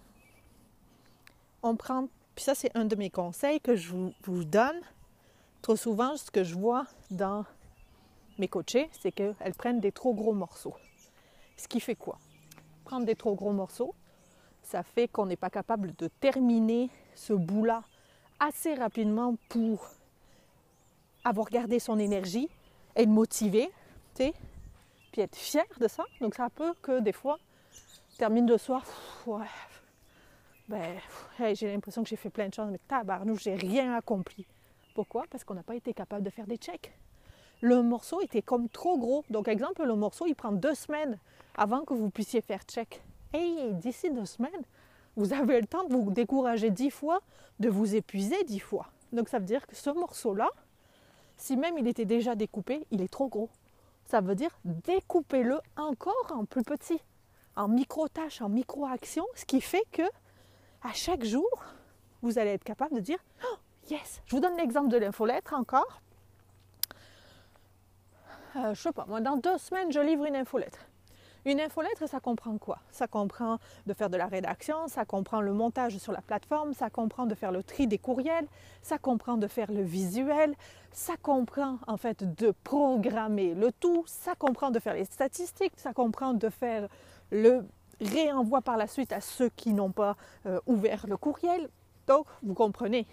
on 1.63 1.75
prend. 1.75 2.07
Puis 2.35 2.43
ça, 2.43 2.55
c'est 2.55 2.75
un 2.75 2.85
de 2.85 2.95
mes 2.95 3.09
conseils 3.09 3.59
que 3.59 3.75
je 3.75 3.91
vous 4.23 4.43
donne 4.43 4.81
Trop 5.63 5.77
souvent, 5.77 6.17
ce 6.17 6.29
que 6.29 6.43
je 6.43 6.55
vois 6.55 6.85
dans 7.09 7.45
mes 8.37 8.49
coachés, 8.49 8.89
c'est 9.01 9.13
qu'elles 9.13 9.55
prennent 9.57 9.79
des 9.79 9.93
trop 9.93 10.13
gros 10.13 10.33
morceaux. 10.33 10.75
Ce 11.55 11.69
qui 11.69 11.79
fait 11.79 11.95
quoi? 11.95 12.17
Prendre 12.83 13.05
des 13.05 13.15
trop 13.15 13.33
gros 13.33 13.53
morceaux, 13.53 13.95
ça 14.61 14.83
fait 14.83 15.07
qu'on 15.07 15.25
n'est 15.25 15.37
pas 15.37 15.49
capable 15.49 15.95
de 15.95 16.09
terminer 16.19 16.89
ce 17.15 17.31
bout-là 17.31 17.81
assez 18.41 18.73
rapidement 18.73 19.37
pour 19.47 19.87
avoir 21.23 21.49
gardé 21.49 21.79
son 21.79 21.97
énergie, 21.97 22.49
être 22.97 23.07
motivé, 23.07 23.71
puis 24.15 24.33
être 25.15 25.37
fier 25.37 25.63
de 25.79 25.87
ça. 25.87 26.03
Donc 26.19 26.35
ça 26.35 26.49
peut 26.49 26.73
que 26.81 26.99
des 26.99 27.13
fois, 27.13 27.39
termine 28.17 28.45
de 28.45 28.57
soir, 28.57 28.83
ben, 30.67 30.97
j'ai 31.53 31.71
l'impression 31.71 32.03
que 32.03 32.09
j'ai 32.09 32.15
fait 32.15 32.29
plein 32.29 32.47
de 32.47 32.53
choses, 32.53 32.69
mais 32.71 32.79
tabarnouche, 32.87 33.43
j'ai 33.43 33.55
rien 33.55 33.93
accompli. 33.95 34.45
Pourquoi? 34.95 35.25
Parce 35.29 35.43
qu'on 35.43 35.55
n'a 35.55 35.63
pas 35.63 35.75
été 35.75 35.93
capable 35.93 36.23
de 36.23 36.29
faire 36.29 36.47
des 36.47 36.57
checks. 36.57 36.93
Le 37.61 37.81
morceau 37.81 38.21
était 38.21 38.41
comme 38.41 38.69
trop 38.69 38.97
gros. 38.97 39.23
Donc, 39.29 39.47
exemple, 39.47 39.83
le 39.83 39.95
morceau, 39.95 40.25
il 40.27 40.35
prend 40.35 40.51
deux 40.51 40.75
semaines 40.75 41.17
avant 41.55 41.83
que 41.83 41.93
vous 41.93 42.09
puissiez 42.09 42.41
faire 42.41 42.61
check. 42.63 43.01
Et 43.33 43.71
d'ici 43.71 44.11
deux 44.11 44.25
semaines, 44.25 44.63
vous 45.15 45.33
avez 45.33 45.59
le 45.59 45.67
temps 45.67 45.83
de 45.85 45.93
vous 45.93 46.11
décourager 46.11 46.69
dix 46.69 46.91
fois, 46.91 47.21
de 47.59 47.69
vous 47.69 47.95
épuiser 47.95 48.43
dix 48.43 48.59
fois. 48.59 48.87
Donc, 49.11 49.29
ça 49.29 49.39
veut 49.39 49.45
dire 49.45 49.65
que 49.65 49.75
ce 49.75 49.89
morceau-là, 49.89 50.49
si 51.37 51.57
même 51.57 51.77
il 51.77 51.87
était 51.87 52.05
déjà 52.05 52.35
découpé, 52.35 52.85
il 52.91 53.01
est 53.01 53.11
trop 53.11 53.27
gros. 53.27 53.49
Ça 54.05 54.21
veut 54.21 54.35
dire 54.35 54.51
découpez-le 54.65 55.59
encore 55.77 56.31
en 56.31 56.45
plus 56.45 56.63
petit, 56.63 56.99
en 57.55 57.67
micro-tâches, 57.67 58.41
en 58.41 58.49
micro-actions, 58.49 59.25
ce 59.35 59.45
qui 59.45 59.61
fait 59.61 59.85
que 59.91 60.03
à 60.83 60.93
chaque 60.93 61.23
jour, 61.23 61.49
vous 62.21 62.37
allez 62.37 62.51
être 62.51 62.63
capable 62.63 62.95
de 62.95 62.99
dire 62.99 63.19
oh, 63.43 63.57
Yes! 63.89 64.21
Je 64.25 64.35
vous 64.35 64.41
donne 64.41 64.55
l'exemple 64.57 64.89
de 64.89 64.97
l'infolettre 64.97 65.53
encore. 65.53 66.01
Euh, 68.55 68.73
je 68.73 68.81
sais 68.81 68.91
pas, 68.91 69.05
moi, 69.07 69.19
dans 69.19 69.35
deux 69.35 69.57
semaines, 69.57 69.91
je 69.91 69.99
livre 69.99 70.25
une 70.25 70.35
infolettre. 70.35 70.79
Une 71.45 71.59
infolettre, 71.59 72.07
ça 72.07 72.21
comprend 72.21 72.57
quoi? 72.57 72.79
Ça 72.91 73.07
comprend 73.07 73.57
de 73.85 73.93
faire 73.93 74.09
de 74.09 74.15
la 74.15 74.27
rédaction, 74.27 74.87
ça 74.87 75.03
comprend 75.03 75.41
le 75.41 75.51
montage 75.51 75.97
sur 75.97 76.13
la 76.13 76.21
plateforme, 76.21 76.73
ça 76.73 76.89
comprend 76.89 77.25
de 77.25 77.35
faire 77.35 77.51
le 77.51 77.63
tri 77.63 77.87
des 77.87 77.97
courriels, 77.97 78.47
ça 78.81 78.97
comprend 78.97 79.35
de 79.35 79.47
faire 79.47 79.69
le 79.69 79.81
visuel, 79.81 80.55
ça 80.91 81.13
comprend 81.21 81.79
en 81.87 81.97
fait 81.97 82.23
de 82.35 82.53
programmer 82.63 83.55
le 83.55 83.73
tout, 83.73 84.05
ça 84.07 84.35
comprend 84.35 84.71
de 84.71 84.79
faire 84.79 84.93
les 84.93 85.05
statistiques, 85.05 85.73
ça 85.75 85.91
comprend 85.91 86.33
de 86.33 86.47
faire 86.47 86.87
le 87.31 87.65
réenvoi 88.03 88.61
par 88.61 88.77
la 88.77 88.87
suite 88.87 89.11
à 89.11 89.21
ceux 89.21 89.49
qui 89.49 89.73
n'ont 89.73 89.91
pas 89.91 90.15
euh, 90.45 90.59
ouvert 90.65 91.05
le 91.07 91.17
courriel. 91.17 91.69
Donc, 92.07 92.27
vous 92.41 92.53
comprenez, 92.53 93.07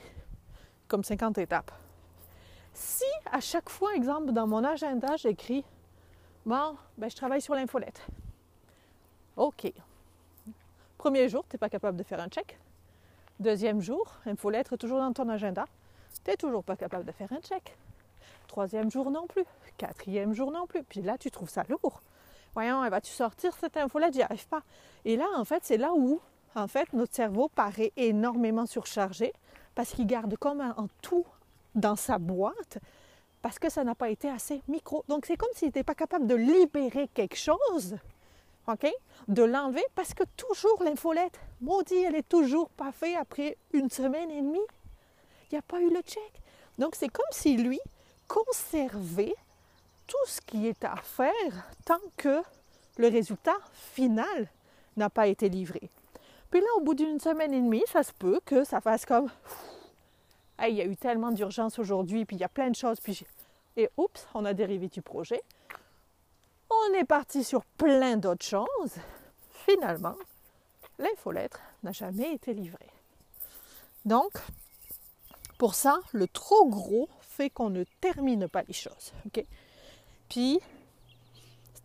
comme 0.88 1.04
50 1.04 1.38
étapes. 1.38 1.72
Si 2.72 3.04
à 3.30 3.40
chaque 3.40 3.68
fois, 3.68 3.94
exemple, 3.94 4.32
dans 4.32 4.46
mon 4.46 4.64
agenda, 4.64 5.16
j'écris 5.16 5.64
Bon, 6.46 6.76
ben, 6.96 7.10
je 7.10 7.16
travaille 7.16 7.42
sur 7.42 7.54
l'infolette. 7.54 8.00
OK. 9.36 9.72
Premier 10.96 11.28
jour, 11.28 11.44
tu 11.48 11.54
n'es 11.54 11.58
pas 11.58 11.68
capable 11.68 11.98
de 11.98 12.02
faire 12.02 12.20
un 12.20 12.28
check. 12.28 12.58
Deuxième 13.38 13.80
jour, 13.80 14.16
infolettre 14.26 14.76
toujours 14.76 14.98
dans 14.98 15.12
ton 15.12 15.28
agenda. 15.28 15.66
Tu 16.24 16.30
n'es 16.30 16.36
toujours 16.36 16.64
pas 16.64 16.76
capable 16.76 17.04
de 17.04 17.12
faire 17.12 17.32
un 17.32 17.40
check. 17.40 17.76
Troisième 18.48 18.90
jour 18.90 19.10
non 19.10 19.26
plus. 19.26 19.44
Quatrième 19.78 20.34
jour 20.34 20.50
non 20.50 20.66
plus. 20.66 20.82
Puis 20.82 21.02
là, 21.02 21.16
tu 21.16 21.30
trouves 21.30 21.48
ça 21.48 21.64
lourd. 21.68 22.02
Voyons, 22.54 22.88
vas-tu 22.88 23.10
sortir 23.10 23.52
cette 23.58 23.76
infolette? 23.76 24.14
J'y 24.14 24.22
arrive 24.22 24.46
pas. 24.48 24.62
Et 25.04 25.16
là, 25.16 25.26
en 25.36 25.44
fait, 25.44 25.64
c'est 25.64 25.76
là 25.76 25.92
où, 25.94 26.20
en 26.54 26.66
fait, 26.66 26.92
notre 26.92 27.14
cerveau 27.14 27.48
paraît 27.48 27.92
énormément 27.96 28.66
surchargé 28.66 29.32
parce 29.74 29.90
qu'il 29.92 30.06
garde 30.06 30.36
comme 30.36 30.60
un, 30.60 30.88
tout 31.00 31.26
dans 31.74 31.96
sa 31.96 32.18
boîte 32.18 32.78
parce 33.42 33.58
que 33.58 33.70
ça 33.70 33.84
n'a 33.84 33.94
pas 33.94 34.10
été 34.10 34.28
assez 34.28 34.62
micro. 34.68 35.04
Donc 35.08 35.26
c'est 35.26 35.36
comme 35.36 35.48
s'il 35.54 35.68
n'était 35.68 35.84
pas 35.84 35.94
capable 35.94 36.26
de 36.26 36.34
libérer 36.34 37.08
quelque 37.14 37.36
chose, 37.36 37.96
OK? 38.66 38.86
De 39.28 39.42
l'enlever 39.42 39.84
parce 39.94 40.12
que 40.12 40.24
toujours 40.36 40.82
l'infolette, 40.82 41.38
maudit, 41.60 42.02
elle 42.02 42.16
est 42.16 42.28
toujours 42.28 42.68
pas 42.70 42.92
faite 42.92 43.16
après 43.18 43.56
une 43.72 43.88
semaine 43.88 44.30
et 44.30 44.42
demie. 44.42 44.58
Il 45.50 45.54
n'y 45.54 45.58
a 45.58 45.62
pas 45.62 45.80
eu 45.80 45.88
le 45.88 46.00
check. 46.02 46.32
Donc 46.78 46.94
c'est 46.94 47.08
comme 47.08 47.24
si 47.30 47.56
lui 47.56 47.80
conservait 48.28 49.34
tout 50.10 50.26
ce 50.26 50.40
qui 50.40 50.66
est 50.66 50.84
à 50.84 50.96
faire 50.96 51.70
tant 51.84 52.00
que 52.16 52.42
le 52.98 53.08
résultat 53.08 53.56
final 53.72 54.50
n'a 54.96 55.08
pas 55.08 55.28
été 55.28 55.48
livré. 55.48 55.88
Puis 56.50 56.60
là, 56.60 56.66
au 56.76 56.80
bout 56.80 56.94
d'une 56.94 57.20
semaine 57.20 57.54
et 57.54 57.60
demie, 57.60 57.84
ça 57.86 58.02
se 58.02 58.12
peut 58.12 58.40
que 58.44 58.64
ça 58.64 58.80
fasse 58.80 59.06
comme 59.06 59.30
il 60.68 60.74
y 60.74 60.82
a 60.82 60.84
eu 60.84 60.96
tellement 60.96 61.30
d'urgence 61.30 61.78
aujourd'hui, 61.78 62.24
puis 62.24 62.36
il 62.36 62.40
y 62.40 62.44
a 62.44 62.48
plein 62.48 62.68
de 62.68 62.74
choses, 62.74 63.00
puis 63.00 63.24
et 63.76 63.88
oups, 63.96 64.26
on 64.34 64.44
a 64.44 64.52
dérivé 64.52 64.88
du 64.88 65.00
projet. 65.00 65.40
On 66.68 66.94
est 66.94 67.04
parti 67.04 67.44
sur 67.44 67.64
plein 67.64 68.16
d'autres 68.16 68.44
choses. 68.44 68.96
Finalement, 69.50 70.16
l'infolettre 70.98 71.60
n'a 71.84 71.92
jamais 71.92 72.34
été 72.34 72.52
livrée. 72.52 72.90
Donc, 74.04 74.32
pour 75.56 75.74
ça, 75.74 76.00
le 76.12 76.26
trop 76.26 76.68
gros 76.68 77.08
fait 77.20 77.48
qu'on 77.48 77.70
ne 77.70 77.84
termine 78.00 78.48
pas 78.48 78.62
les 78.64 78.74
choses. 78.74 79.12
Puis, 80.30 80.60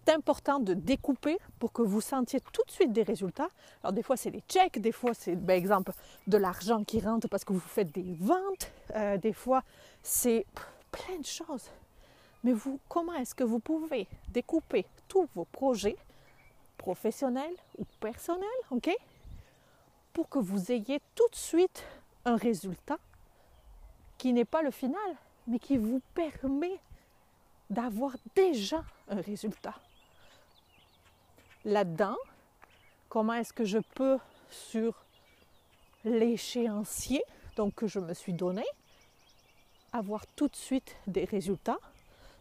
c'est 0.05 0.13
important 0.13 0.59
de 0.59 0.75
découper 0.75 1.37
pour 1.59 1.73
que 1.73 1.81
vous 1.81 1.99
sentiez 1.99 2.39
tout 2.53 2.61
de 2.67 2.71
suite 2.71 2.93
des 2.93 3.01
résultats. 3.01 3.49
Alors 3.81 3.91
des 3.91 4.03
fois 4.03 4.15
c'est 4.15 4.29
des 4.29 4.43
checks, 4.47 4.79
des 4.79 4.91
fois 4.91 5.15
c'est 5.15 5.31
par 5.31 5.41
ben, 5.41 5.57
exemple 5.57 5.91
de 6.27 6.37
l'argent 6.37 6.83
qui 6.83 7.01
rentre 7.01 7.27
parce 7.27 7.43
que 7.43 7.53
vous 7.53 7.59
faites 7.59 7.91
des 7.91 8.15
ventes, 8.19 8.71
euh, 8.95 9.17
des 9.17 9.33
fois 9.33 9.63
c'est 10.03 10.45
plein 10.91 11.17
de 11.17 11.25
choses. 11.25 11.71
Mais 12.43 12.53
vous, 12.53 12.79
comment 12.87 13.13
est-ce 13.15 13.33
que 13.33 13.43
vous 13.43 13.57
pouvez 13.57 14.07
découper 14.29 14.85
tous 15.07 15.27
vos 15.33 15.45
projets 15.45 15.97
professionnels 16.77 17.55
ou 17.79 17.85
personnels, 17.99 18.47
ok, 18.69 18.95
pour 20.13 20.29
que 20.29 20.37
vous 20.37 20.71
ayez 20.71 21.01
tout 21.15 21.27
de 21.31 21.35
suite 21.35 21.83
un 22.25 22.35
résultat 22.35 22.99
qui 24.19 24.33
n'est 24.33 24.45
pas 24.45 24.61
le 24.61 24.69
final, 24.69 25.15
mais 25.47 25.57
qui 25.57 25.77
vous 25.77 25.99
permet 26.13 26.79
d'avoir 27.69 28.15
déjà 28.35 28.83
un 29.09 29.21
résultat 29.21 29.75
là-dedans, 31.65 32.17
comment 33.09 33.33
est-ce 33.33 33.53
que 33.53 33.65
je 33.65 33.79
peux, 33.95 34.19
sur 34.49 35.05
l'échéancier 36.03 37.23
que 37.75 37.87
je 37.87 37.99
me 37.99 38.13
suis 38.13 38.33
donné, 38.33 38.63
avoir 39.91 40.27
tout 40.35 40.47
de 40.47 40.55
suite 40.55 40.95
des 41.07 41.25
résultats 41.25 41.79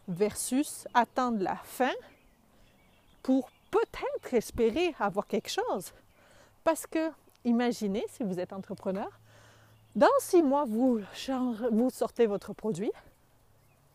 versus 0.07 0.87
attendre 0.93 1.41
la 1.41 1.55
fin 1.55 1.93
pour 3.23 3.49
peut-être 3.71 4.33
espérer 4.33 4.93
avoir 4.99 5.25
quelque 5.25 5.49
chose? 5.49 5.93
Parce 6.63 6.85
que, 6.85 7.11
imaginez, 7.43 8.03
si 8.09 8.23
vous 8.23 8.39
êtes 8.39 8.53
entrepreneur, 8.53 9.09
dans 9.95 10.07
six 10.19 10.43
mois, 10.43 10.65
vous 10.65 11.01
sortez 11.89 12.27
votre 12.27 12.53
produit. 12.53 12.91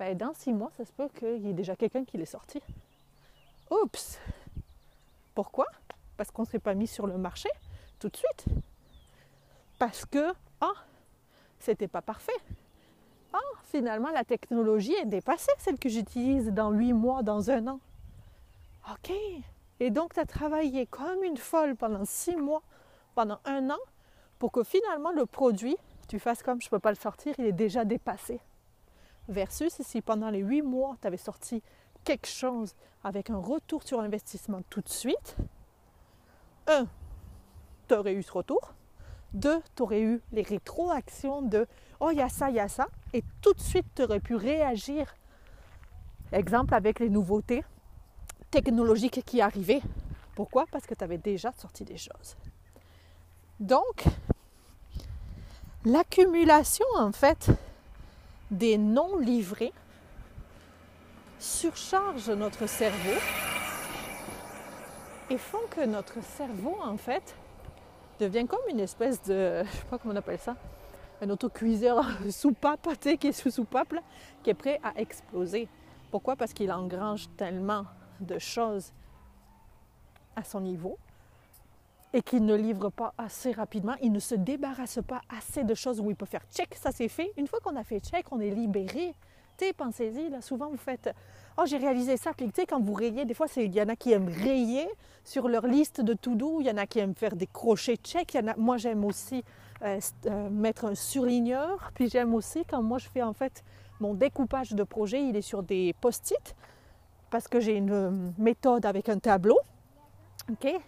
Ben, 0.00 0.16
dans 0.16 0.32
six 0.32 0.54
mois, 0.54 0.70
ça 0.78 0.86
se 0.86 0.92
peut 0.92 1.10
qu'il 1.14 1.46
y 1.46 1.50
ait 1.50 1.52
déjà 1.52 1.76
quelqu'un 1.76 2.06
qui 2.06 2.16
l'ait 2.16 2.24
sorti. 2.24 2.62
Oups! 3.70 4.18
Pourquoi? 5.34 5.66
Parce 6.16 6.30
qu'on 6.30 6.44
ne 6.44 6.46
s'est 6.46 6.58
pas 6.58 6.72
mis 6.72 6.86
sur 6.86 7.06
le 7.06 7.18
marché 7.18 7.50
tout 7.98 8.08
de 8.08 8.16
suite. 8.16 8.46
Parce 9.78 10.06
que, 10.06 10.32
ah, 10.62 10.72
c'était 11.58 11.86
pas 11.86 12.00
parfait. 12.00 12.32
Ah, 13.34 13.38
finalement, 13.66 14.08
la 14.08 14.24
technologie 14.24 14.94
est 14.94 15.04
dépassée, 15.04 15.52
celle 15.58 15.78
que 15.78 15.90
j'utilise 15.90 16.48
dans 16.48 16.70
huit 16.70 16.94
mois, 16.94 17.22
dans 17.22 17.50
un 17.50 17.66
an. 17.66 17.80
OK. 18.90 19.12
Et 19.80 19.90
donc, 19.90 20.14
tu 20.14 20.20
as 20.20 20.24
travaillé 20.24 20.86
comme 20.86 21.22
une 21.24 21.36
folle 21.36 21.76
pendant 21.76 22.06
six 22.06 22.36
mois, 22.36 22.62
pendant 23.14 23.40
un 23.44 23.68
an, 23.68 23.80
pour 24.38 24.50
que 24.50 24.64
finalement, 24.64 25.12
le 25.12 25.26
produit, 25.26 25.76
tu 26.08 26.18
fasses 26.18 26.42
comme 26.42 26.62
je 26.62 26.68
ne 26.68 26.70
peux 26.70 26.78
pas 26.78 26.90
le 26.90 26.96
sortir, 26.96 27.34
il 27.36 27.44
est 27.44 27.52
déjà 27.52 27.84
dépassé. 27.84 28.40
Versus 29.30 29.80
si 29.80 30.02
pendant 30.02 30.28
les 30.28 30.40
huit 30.40 30.60
mois, 30.60 30.96
tu 31.00 31.06
avais 31.06 31.16
sorti 31.16 31.62
quelque 32.02 32.26
chose 32.26 32.74
avec 33.04 33.30
un 33.30 33.38
retour 33.38 33.84
sur 33.84 34.00
investissement 34.00 34.60
tout 34.68 34.80
de 34.80 34.88
suite, 34.88 35.36
un, 36.66 36.88
tu 37.86 37.94
aurais 37.94 38.14
eu 38.14 38.24
ce 38.24 38.32
retour. 38.32 38.74
Deux, 39.32 39.62
tu 39.76 39.82
aurais 39.84 40.00
eu 40.00 40.20
les 40.32 40.42
rétroactions 40.42 41.42
de 41.42 41.68
Oh, 42.00 42.10
il 42.10 42.18
y 42.18 42.22
a 42.22 42.28
ça, 42.28 42.50
il 42.50 42.56
y 42.56 42.60
a 42.60 42.66
ça. 42.66 42.88
Et 43.12 43.22
tout 43.40 43.52
de 43.52 43.60
suite, 43.60 43.86
tu 43.94 44.02
aurais 44.02 44.18
pu 44.18 44.34
réagir. 44.34 45.14
Exemple 46.32 46.74
avec 46.74 46.98
les 46.98 47.08
nouveautés 47.08 47.62
technologiques 48.50 49.24
qui 49.24 49.40
arrivaient. 49.40 49.82
Pourquoi? 50.34 50.66
Parce 50.72 50.86
que 50.86 50.94
tu 50.94 51.04
avais 51.04 51.18
déjà 51.18 51.52
sorti 51.52 51.84
des 51.84 51.98
choses. 51.98 52.36
Donc, 53.60 54.06
l'accumulation, 55.84 56.86
en 56.96 57.12
fait, 57.12 57.48
des 58.50 58.78
non 58.78 59.18
livrés 59.18 59.72
surcharge 61.38 62.28
notre 62.30 62.66
cerveau 62.66 63.18
et 65.30 65.38
font 65.38 65.66
que 65.70 65.86
notre 65.86 66.22
cerveau, 66.22 66.76
en 66.82 66.96
fait, 66.96 67.36
devient 68.18 68.46
comme 68.46 68.60
une 68.68 68.80
espèce 68.80 69.22
de, 69.22 69.62
je 69.64 69.70
sais 69.70 69.84
pas 69.88 69.98
comment 69.98 70.14
on 70.14 70.16
appelle 70.16 70.38
ça, 70.38 70.56
un 71.22 71.30
autocuiseur 71.30 72.04
soupape, 72.30 72.88
tu 73.00 73.16
qui 73.16 73.28
est 73.28 73.32
sous 73.32 73.50
soupape, 73.50 73.94
qui 74.42 74.50
est 74.50 74.54
prêt 74.54 74.80
à 74.82 74.92
exploser. 75.00 75.68
Pourquoi? 76.10 76.36
Parce 76.36 76.52
qu'il 76.52 76.72
engrange 76.72 77.28
tellement 77.36 77.84
de 78.20 78.38
choses 78.38 78.92
à 80.34 80.42
son 80.42 80.60
niveau 80.60 80.98
et 82.12 82.22
qu'il 82.22 82.44
ne 82.44 82.54
livre 82.54 82.90
pas 82.90 83.14
assez 83.18 83.52
rapidement, 83.52 83.94
il 84.02 84.12
ne 84.12 84.18
se 84.18 84.34
débarrasse 84.34 84.98
pas 85.06 85.20
assez 85.28 85.64
de 85.64 85.74
choses 85.74 86.00
où 86.00 86.10
il 86.10 86.16
peut 86.16 86.26
faire 86.26 86.42
check, 86.52 86.74
ça 86.74 86.90
c'est 86.92 87.08
fait. 87.08 87.32
Une 87.36 87.46
fois 87.46 87.60
qu'on 87.60 87.76
a 87.76 87.84
fait 87.84 88.00
check, 88.00 88.26
on 88.32 88.40
est 88.40 88.50
libéré 88.50 89.14
pensez-y, 89.76 90.30
là, 90.30 90.40
souvent 90.40 90.68
vous 90.68 90.76
faites 90.76 91.10
Oh, 91.58 91.64
j'ai 91.66 91.76
réalisé 91.76 92.16
ça. 92.16 92.32
Puis, 92.34 92.50
quand 92.66 92.80
vous 92.80 92.94
rayez, 92.94 93.24
des 93.24 93.34
fois, 93.34 93.46
il 93.56 93.74
y 93.74 93.82
en 93.82 93.88
a 93.88 93.96
qui 93.96 94.12
aiment 94.12 94.28
rayer 94.28 94.88
sur 95.24 95.48
leur 95.48 95.66
liste 95.66 96.00
de 96.00 96.14
to-do, 96.14 96.60
il 96.60 96.66
y 96.66 96.70
en 96.70 96.76
a 96.78 96.86
qui 96.86 97.00
aiment 97.00 97.14
faire 97.14 97.36
des 97.36 97.46
crochets 97.46 97.96
check. 97.96 98.38
Moi, 98.56 98.78
j'aime 98.78 99.04
aussi 99.04 99.44
euh, 99.82 100.00
euh, 100.26 100.48
mettre 100.48 100.86
un 100.86 100.94
surligneur. 100.94 101.90
Puis, 101.94 102.08
j'aime 102.08 102.34
aussi 102.34 102.64
quand 102.64 102.82
moi, 102.82 102.98
je 102.98 103.08
fais 103.08 103.22
en 103.22 103.34
fait 103.34 103.62
mon 104.00 104.14
découpage 104.14 104.70
de 104.70 104.82
projet, 104.84 105.22
il 105.22 105.36
est 105.36 105.42
sur 105.42 105.62
des 105.62 105.94
post-it 106.00 106.56
parce 107.30 107.46
que 107.46 107.60
j'ai 107.60 107.76
une 107.76 107.92
euh, 107.92 108.10
méthode 108.38 108.86
avec 108.86 109.10
un 109.10 109.18
tableau. 109.18 109.58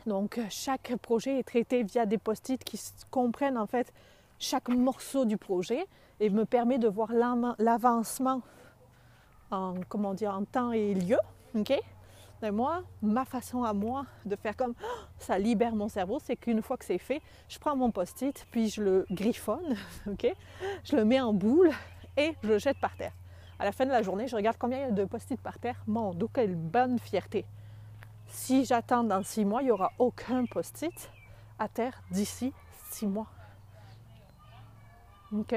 Donc, 0.06 0.40
chaque 0.50 0.94
projet 0.96 1.38
est 1.38 1.42
traité 1.42 1.82
via 1.82 2.06
des 2.06 2.18
post-it 2.18 2.62
qui 2.62 2.80
comprennent 3.10 3.58
en 3.58 3.66
fait 3.66 3.92
chaque 4.38 4.68
morceau 4.68 5.24
du 5.24 5.36
projet 5.36 5.86
et 6.20 6.30
me 6.30 6.44
permet 6.44 6.78
de 6.78 6.88
voir 6.88 7.12
l'avancement 7.58 8.42
en, 9.50 9.74
temps 10.50 10.72
et 10.72 10.94
lieu. 10.94 11.18
OK? 11.54 11.72
Et 12.44 12.50
moi, 12.50 12.82
ma 13.02 13.24
façon 13.24 13.62
à 13.62 13.72
moi 13.72 14.04
de 14.26 14.34
faire 14.34 14.56
comme 14.56 14.74
ça 15.18 15.38
libère 15.38 15.76
mon 15.76 15.88
cerveau, 15.88 16.18
c'est 16.18 16.34
qu'une 16.34 16.60
fois 16.60 16.76
que 16.76 16.84
c'est 16.84 16.98
fait, 16.98 17.22
je 17.48 17.58
prends 17.58 17.76
mon 17.76 17.92
post-it, 17.92 18.46
puis 18.50 18.68
je 18.68 18.82
le 18.82 19.06
griffonne, 19.12 19.76
Je 20.84 20.96
le 20.96 21.04
mets 21.04 21.20
en 21.20 21.32
boule 21.32 21.70
et 22.16 22.34
je 22.42 22.48
le 22.48 22.58
jette 22.58 22.78
par 22.78 22.96
terre. 22.96 23.12
À 23.60 23.64
la 23.64 23.70
fin 23.70 23.86
de 23.86 23.90
la 23.90 24.02
journée, 24.02 24.26
je 24.26 24.34
regarde 24.34 24.56
combien 24.58 24.78
il 24.78 24.80
y 24.80 24.84
a 24.84 24.90
de 24.90 25.04
post-it 25.04 25.40
par 25.40 25.60
terre. 25.60 25.80
Mon 25.86 26.14
Dieu, 26.14 26.26
quelle 26.34 26.56
bonne 26.56 26.98
fierté. 26.98 27.44
Si 28.32 28.64
j'attends 28.64 29.04
dans 29.04 29.22
six 29.22 29.44
mois, 29.44 29.60
il 29.60 29.66
n'y 29.66 29.70
aura 29.70 29.92
aucun 29.98 30.46
post-it 30.46 31.10
à 31.58 31.68
terre 31.68 32.02
d'ici 32.10 32.52
six 32.90 33.06
mois. 33.06 33.26
OK? 35.32 35.54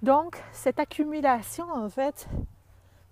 Donc, 0.00 0.40
cette 0.52 0.78
accumulation, 0.78 1.68
en 1.70 1.88
fait, 1.90 2.28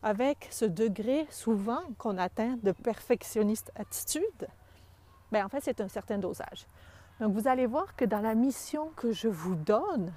avec 0.04 0.46
ce 0.50 0.64
degré 0.64 1.26
souvent 1.30 1.80
qu'on 1.98 2.16
atteint 2.16 2.56
de 2.62 2.70
perfectionniste 2.70 3.72
attitude, 3.74 4.48
bien, 5.32 5.46
en 5.46 5.48
fait, 5.48 5.60
c'est 5.60 5.80
un 5.80 5.88
certain 5.88 6.18
dosage. 6.18 6.66
Donc, 7.20 7.32
vous 7.32 7.48
allez 7.48 7.66
voir 7.66 7.96
que 7.96 8.04
dans 8.04 8.20
la 8.20 8.36
mission 8.36 8.92
que 8.94 9.10
je 9.10 9.26
vous 9.26 9.56
donne 9.56 10.12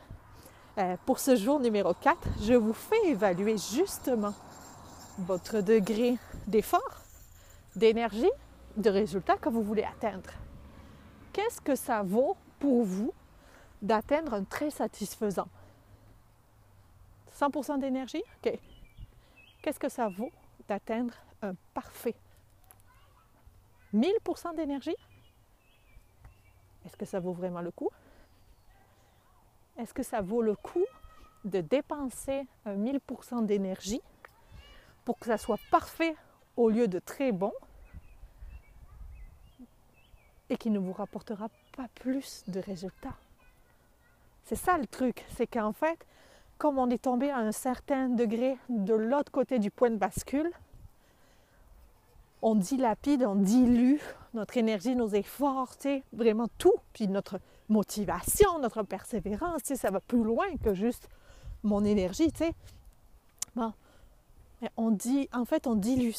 euh, 0.78 0.96
pour 1.08 1.18
ce 1.20 1.36
jour 1.36 1.60
numéro 1.60 1.96
4, 1.96 2.18
je 2.44 2.54
vous 2.54 2.74
fais 2.74 3.08
évaluer 3.08 3.58
justement 3.58 4.36
votre 5.18 5.62
degré 5.62 6.18
d'effort, 6.46 7.02
d'énergie, 7.76 8.30
de 8.80 8.90
résultat 8.90 9.38
que 9.38 9.50
vous 9.50 9.62
voulez 9.62 9.84
atteindre. 9.84 10.32
Qu'est-ce 11.34 11.62
que 11.62 11.76
ça 11.76 12.02
vaut 12.02 12.36
pour 12.60 12.84
vous 12.84 13.14
d'atteindre 13.82 14.34
un 14.34 14.44
très 14.44 14.70
satisfaisant? 14.70 15.48
100% 17.38 17.80
d'énergie? 17.80 18.24
OK. 18.44 18.58
Qu'est-ce 19.62 19.80
que 19.80 19.90
ça 19.90 20.08
vaut 20.08 20.32
d'atteindre 20.68 21.14
un 21.42 21.54
parfait? 21.74 22.16
1000% 23.94 24.56
d'énergie? 24.56 24.96
Est-ce 26.86 26.96
que 26.96 27.06
ça 27.06 27.20
vaut 27.20 27.34
vraiment 27.34 27.62
le 27.62 27.72
coup? 27.72 27.90
Est-ce 29.78 29.94
que 29.94 30.04
ça 30.04 30.22
vaut 30.22 30.42
le 30.42 30.56
coup 30.56 30.86
de 31.44 31.62
dépenser 31.62 32.48
un 32.66 32.76
1000% 32.76 33.46
d'énergie 33.46 34.02
pour 35.06 35.20
que 35.20 35.26
ça 35.26 35.38
soit 35.38 35.60
parfait 35.72 36.16
au 36.56 36.70
lieu 36.70 36.88
de 36.88 37.00
très 37.00 37.32
bon? 37.32 37.54
Et 40.50 40.58
qui 40.58 40.70
ne 40.70 40.80
vous 40.80 40.94
rapportera 40.94 41.50
pas 41.76 41.88
plus 41.96 42.44
de 42.48 42.60
résultats. 42.60 43.16
C'est 44.46 44.56
ça 44.56 44.78
le 44.78 44.88
truc, 44.88 45.26
c'est 45.36 45.48
qu'en 45.48 45.74
fait, 45.74 46.06
comme 46.58 46.80
on 46.80 46.90
est 46.90 47.04
tombé 47.04 47.30
à 47.30 47.38
un 47.38 47.52
certain 47.52 48.10
degré 48.10 48.58
de 48.68 48.94
l'autre 48.94 49.32
côté 49.32 49.60
du 49.60 49.72
point 49.72 49.90
de 49.92 49.96
bascule, 49.96 50.52
on 52.42 52.56
dilapide, 52.56 53.24
on 53.24 53.36
dilue 53.36 54.00
notre 54.34 54.58
énergie, 54.58 54.96
nos 54.96 55.10
efforts, 55.10 55.76
vraiment 56.14 56.48
tout, 56.58 56.76
puis 56.94 57.08
notre 57.08 57.40
motivation, 57.68 58.60
notre 58.60 58.84
persévérance, 58.84 59.62
ça 59.64 59.92
va 59.92 60.00
plus 60.00 60.24
loin 60.24 60.48
que 60.64 60.74
juste 60.74 61.08
mon 61.64 61.84
énergie. 61.84 62.32
Bon, 63.56 63.74
on 64.78 64.92
dit, 64.92 65.30
en 65.34 65.46
fait, 65.46 65.68
on 65.68 65.76
dilue 65.76 66.14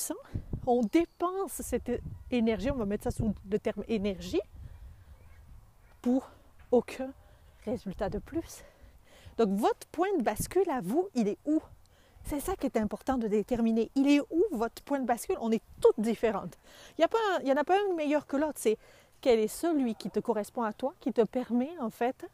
on 0.66 0.82
dépense 0.82 1.52
cette 1.52 1.90
énergie, 2.30 2.70
on 2.70 2.76
va 2.76 2.84
mettre 2.84 3.04
ça 3.04 3.10
sous 3.10 3.34
le 3.50 3.58
terme 3.58 3.82
énergie, 3.88 4.40
pour 6.02 6.30
aucun 6.70 7.12
résultat 7.64 8.08
de 8.08 8.18
plus. 8.18 8.62
Donc, 9.36 9.50
votre 9.50 9.86
point 9.88 10.14
de 10.18 10.22
bascule 10.22 10.68
à 10.70 10.80
vous, 10.80 11.08
il 11.14 11.28
est 11.28 11.38
où? 11.46 11.60
C'est 12.24 12.40
ça 12.40 12.54
qui 12.56 12.66
est 12.66 12.76
important 12.76 13.16
de 13.16 13.26
déterminer. 13.26 13.90
Il 13.94 14.08
est 14.08 14.20
où 14.20 14.44
votre 14.52 14.82
point 14.82 15.00
de 15.00 15.06
bascule? 15.06 15.36
On 15.40 15.50
est 15.50 15.62
toutes 15.80 15.98
différentes. 15.98 16.56
Il 16.98 17.06
n'y 17.44 17.52
en 17.52 17.56
a 17.56 17.64
pas 17.64 17.76
un 17.90 17.94
meilleur 17.94 18.26
que 18.26 18.36
l'autre. 18.36 18.58
C'est 18.58 18.78
quel 19.20 19.38
est 19.38 19.48
celui 19.48 19.94
qui 19.94 20.10
te 20.10 20.20
correspond 20.20 20.62
à 20.62 20.72
toi, 20.72 20.94
qui 21.00 21.12
te 21.12 21.22
permet 21.22 21.70
en 21.80 21.90
fait 21.90 22.26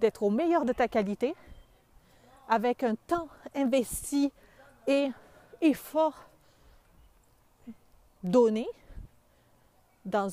d'être 0.00 0.22
au 0.22 0.30
meilleur 0.30 0.64
de 0.64 0.72
ta 0.72 0.88
qualité, 0.88 1.34
avec 2.48 2.82
un 2.82 2.94
temps 2.94 3.28
investi 3.54 4.32
et 4.86 5.10
effort 5.64 6.14
donné 8.22 8.66
dans, 10.04 10.30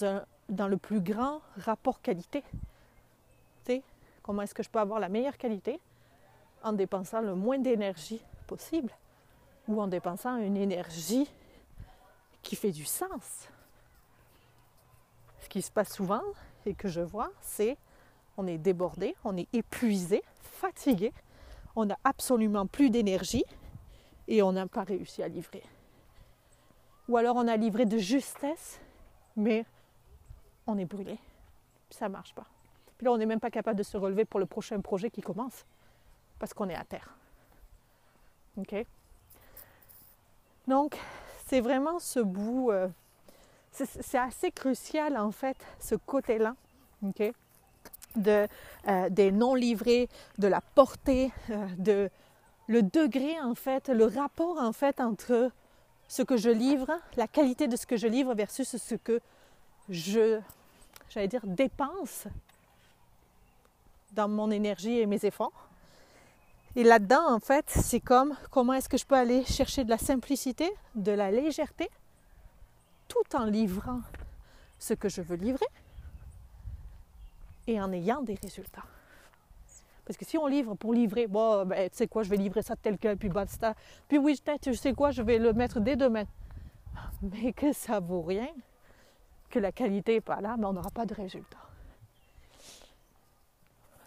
le 0.67 0.77
plus 0.77 1.01
grand 1.01 1.41
rapport 1.57 2.01
qualité. 2.01 2.43
Comment 4.23 4.43
est-ce 4.43 4.53
que 4.53 4.61
je 4.61 4.69
peux 4.69 4.79
avoir 4.79 4.99
la 4.99 5.09
meilleure 5.09 5.37
qualité? 5.37 5.79
En 6.63 6.73
dépensant 6.73 7.21
le 7.21 7.33
moins 7.33 7.57
d'énergie 7.57 8.21
possible 8.45 8.91
ou 9.67 9.81
en 9.81 9.87
dépensant 9.87 10.37
une 10.37 10.57
énergie 10.57 11.27
qui 12.43 12.55
fait 12.55 12.71
du 12.71 12.85
sens. 12.85 13.49
Ce 15.39 15.49
qui 15.49 15.61
se 15.61 15.71
passe 15.71 15.93
souvent 15.93 16.21
et 16.65 16.75
que 16.75 16.87
je 16.87 17.01
vois, 17.01 17.31
c'est 17.41 17.77
on 18.37 18.45
est 18.45 18.59
débordé, 18.59 19.15
on 19.23 19.35
est 19.37 19.47
épuisé, 19.53 20.23
fatigué, 20.41 21.11
on 21.75 21.85
n'a 21.85 21.97
absolument 22.03 22.67
plus 22.67 22.89
d'énergie 22.89 23.43
et 24.27 24.41
on 24.41 24.51
n'a 24.51 24.67
pas 24.67 24.83
réussi 24.83 25.23
à 25.23 25.27
livrer. 25.27 25.63
Ou 27.07 27.17
alors 27.17 27.35
on 27.35 27.47
a 27.47 27.57
livré 27.57 27.85
de 27.85 27.97
justesse, 27.97 28.79
mais 29.35 29.65
on 30.67 30.77
est 30.77 30.85
brûlé. 30.85 31.17
Ça 31.89 32.07
ne 32.07 32.13
marche 32.13 32.33
pas. 32.33 32.45
Puis 32.97 33.05
là, 33.05 33.11
on 33.11 33.17
n'est 33.17 33.25
même 33.25 33.39
pas 33.39 33.51
capable 33.51 33.77
de 33.77 33.83
se 33.83 33.97
relever 33.97 34.25
pour 34.25 34.39
le 34.39 34.45
prochain 34.45 34.79
projet 34.79 35.09
qui 35.09 35.21
commence 35.21 35.65
parce 36.39 36.53
qu'on 36.53 36.69
est 36.69 36.75
à 36.75 36.83
terre. 36.83 37.15
OK? 38.57 38.75
Donc, 40.67 40.97
c'est 41.47 41.61
vraiment 41.61 41.99
ce 41.99 42.19
bout, 42.19 42.71
euh, 42.71 42.87
c'est 43.71 44.17
assez 44.17 44.51
crucial 44.51 45.17
en 45.17 45.31
fait, 45.31 45.57
ce 45.79 45.95
côté-là, 45.95 46.55
OK? 47.03 47.23
De, 48.15 48.47
euh, 48.87 49.09
des 49.09 49.31
non-livrés, 49.31 50.09
de 50.37 50.47
la 50.47 50.61
portée, 50.61 51.31
euh, 51.49 51.67
de 51.77 52.09
le 52.71 52.83
degré 52.83 53.37
en 53.41 53.53
fait, 53.53 53.89
le 53.89 54.05
rapport 54.05 54.57
en 54.57 54.71
fait 54.71 55.01
entre 55.01 55.51
ce 56.07 56.21
que 56.21 56.37
je 56.37 56.49
livre, 56.49 56.89
la 57.17 57.27
qualité 57.27 57.67
de 57.67 57.75
ce 57.75 57.85
que 57.85 57.97
je 57.97 58.07
livre 58.07 58.33
versus 58.33 58.77
ce 58.77 58.95
que 58.95 59.19
je, 59.89 60.39
j'allais 61.09 61.27
dire, 61.27 61.45
dépense 61.45 62.27
dans 64.13 64.29
mon 64.29 64.51
énergie 64.51 64.99
et 64.99 65.05
mes 65.05 65.25
efforts. 65.25 65.67
Et 66.77 66.85
là-dedans, 66.85 67.33
en 67.33 67.39
fait, 67.41 67.65
c'est 67.69 67.99
comme 67.99 68.37
comment 68.49 68.71
est-ce 68.71 68.87
que 68.87 68.97
je 68.97 69.05
peux 69.05 69.15
aller 69.15 69.43
chercher 69.43 69.83
de 69.83 69.89
la 69.89 69.97
simplicité, 69.97 70.71
de 70.95 71.11
la 71.11 71.29
légèreté, 71.29 71.89
tout 73.09 73.35
en 73.35 73.43
livrant 73.43 73.99
ce 74.79 74.93
que 74.93 75.09
je 75.09 75.21
veux 75.21 75.35
livrer 75.35 75.67
et 77.67 77.81
en 77.81 77.91
ayant 77.91 78.21
des 78.21 78.35
résultats. 78.35 78.85
Parce 80.11 80.17
que 80.17 80.25
si 80.25 80.37
on 80.37 80.45
livre 80.45 80.75
pour 80.75 80.93
livrer, 80.93 81.25
bon, 81.27 81.65
ben, 81.65 81.89
tu 81.89 81.95
sais 81.95 82.07
quoi, 82.07 82.23
je 82.23 82.29
vais 82.29 82.35
livrer 82.35 82.61
ça 82.61 82.75
tel 82.75 82.97
quel, 82.97 83.15
puis 83.15 83.29
basta. 83.29 83.75
Puis 84.09 84.17
oui, 84.17 84.37
tu 84.61 84.73
sais 84.75 84.91
quoi, 84.91 85.11
je 85.11 85.21
vais 85.21 85.37
le 85.37 85.53
mettre 85.53 85.79
dès 85.79 85.95
demain. 85.95 86.25
Mais 87.21 87.53
que 87.53 87.71
ça 87.71 88.01
vaut 88.01 88.21
rien, 88.21 88.49
que 89.49 89.57
la 89.59 89.71
qualité 89.71 90.15
n'est 90.15 90.21
pas 90.21 90.41
là, 90.41 90.57
mais 90.57 90.65
on 90.65 90.73
n'aura 90.73 90.91
pas 90.91 91.05
de 91.05 91.13
résultat. 91.13 91.59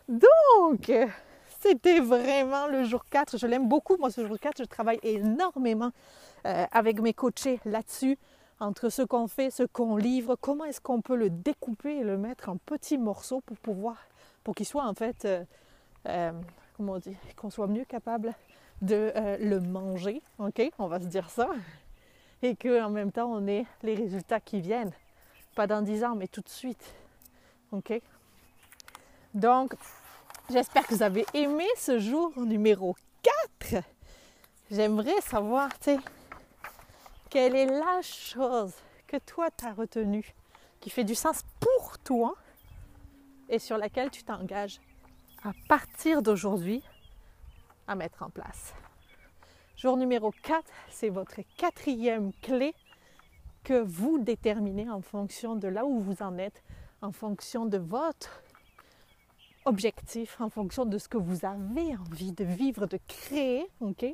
Donc, 0.07 0.93
c'était 1.59 2.01
vraiment 2.01 2.67
le 2.67 2.85
jour 2.85 3.07
4. 3.07 3.39
Je 3.39 3.47
l'aime 3.47 3.67
beaucoup, 3.67 3.97
moi, 3.97 4.11
ce 4.11 4.27
jour 4.27 4.39
4. 4.39 4.59
Je 4.59 4.65
travaille 4.65 5.01
énormément 5.03 5.91
euh, 6.45 6.67
avec 6.71 7.01
mes 7.01 7.15
coachés 7.15 7.61
là-dessus, 7.65 8.19
entre 8.61 8.91
ce 8.91 9.01
qu'on 9.01 9.27
fait, 9.27 9.51
ce 9.51 9.63
qu'on 9.63 9.97
livre, 9.97 10.37
comment 10.39 10.67
est-ce 10.67 10.83
qu'on 10.83 11.01
peut 11.01 11.17
le 11.17 11.31
découper 11.31 11.97
et 11.97 12.05
le 12.05 12.19
mettre 12.19 12.51
en 12.51 12.59
petits 12.59 12.99
morceaux 12.99 13.41
pour 13.41 13.57
pouvoir, 13.57 13.97
pour 14.43 14.55
qu'il 14.55 14.67
soit 14.67 14.87
en 14.87 14.93
fait, 14.93 15.25
euh, 15.25 15.45
euh, 16.07 16.33
comment 16.77 16.95
on 16.95 16.99
dit, 16.99 17.17
qu'on 17.37 17.51
soit 17.51 17.67
mieux 17.67 17.85
capable 17.85 18.35
de 18.83 19.13
le 19.41 19.61
manger, 19.61 20.21
on 20.39 20.89
va 20.89 21.01
se 21.01 21.07
dire 21.07 21.31
ça, 21.31 21.49
et 22.43 22.57
qu'en 22.57 22.91
même 22.91 23.13
temps 23.13 23.31
on 23.33 23.47
ait 23.47 23.65
les 23.83 23.95
résultats 23.95 24.41
qui 24.41 24.61
viennent, 24.61 24.93
pas 25.55 25.67
dans 25.67 25.81
10 25.81 26.05
ans, 26.05 26.15
mais 26.17 26.27
tout 26.27 26.43
de 26.43 26.49
suite. 26.49 26.93
Donc, 29.33 29.75
J'espère 30.51 30.87
que 30.87 30.95
vous 30.95 31.03
avez 31.03 31.25
aimé 31.33 31.65
ce 31.79 31.99
jour 31.99 32.31
numéro 32.37 32.95
4. 33.63 33.83
J'aimerais 34.71 35.19
savoir, 35.23 35.71
tu 35.79 35.95
sais, 35.95 35.99
quelle 37.31 37.57
est 37.57 37.65
la 37.65 38.03
chose 38.03 38.75
que 39.07 39.17
toi 39.17 39.49
tu 39.51 39.65
as 39.65 39.73
retenue, 39.73 40.35
qui 40.81 40.91
fait 40.91 41.03
du 41.03 41.15
sens 41.15 41.41
pour 41.61 41.99
toi 41.99 42.35
et 43.49 43.59
sur 43.59 43.79
laquelle 43.79 44.11
tu 44.11 44.23
t'engages 44.23 44.81
à 45.45 45.53
partir 45.69 46.23
d'aujourd'hui 46.23 46.83
à 47.87 47.95
mettre 47.95 48.23
en 48.23 48.31
place. 48.31 48.75
Jour 49.77 49.97
numéro 49.97 50.33
4, 50.43 50.65
c'est 50.91 51.11
votre 51.11 51.41
quatrième 51.59 52.33
clé 52.41 52.75
que 53.63 53.83
vous 53.83 54.19
déterminez 54.19 54.89
en 54.89 55.03
fonction 55.03 55.55
de 55.55 55.69
là 55.69 55.85
où 55.85 56.01
vous 56.01 56.23
en 56.23 56.39
êtes, 56.39 56.63
en 57.03 57.13
fonction 57.13 57.67
de 57.67 57.79
votre 57.79 58.43
objectif 59.67 60.41
en 60.41 60.51
fonction 60.51 60.85
de 60.85 60.99
ce 60.99 61.09
que 61.09 61.17
vous 61.17 61.45
avez 61.45 61.97
envie 61.97 62.33
de 62.33 62.45
vivre, 62.45 62.87
de 62.87 62.99
créer. 63.09 63.67
Donc, 63.81 64.05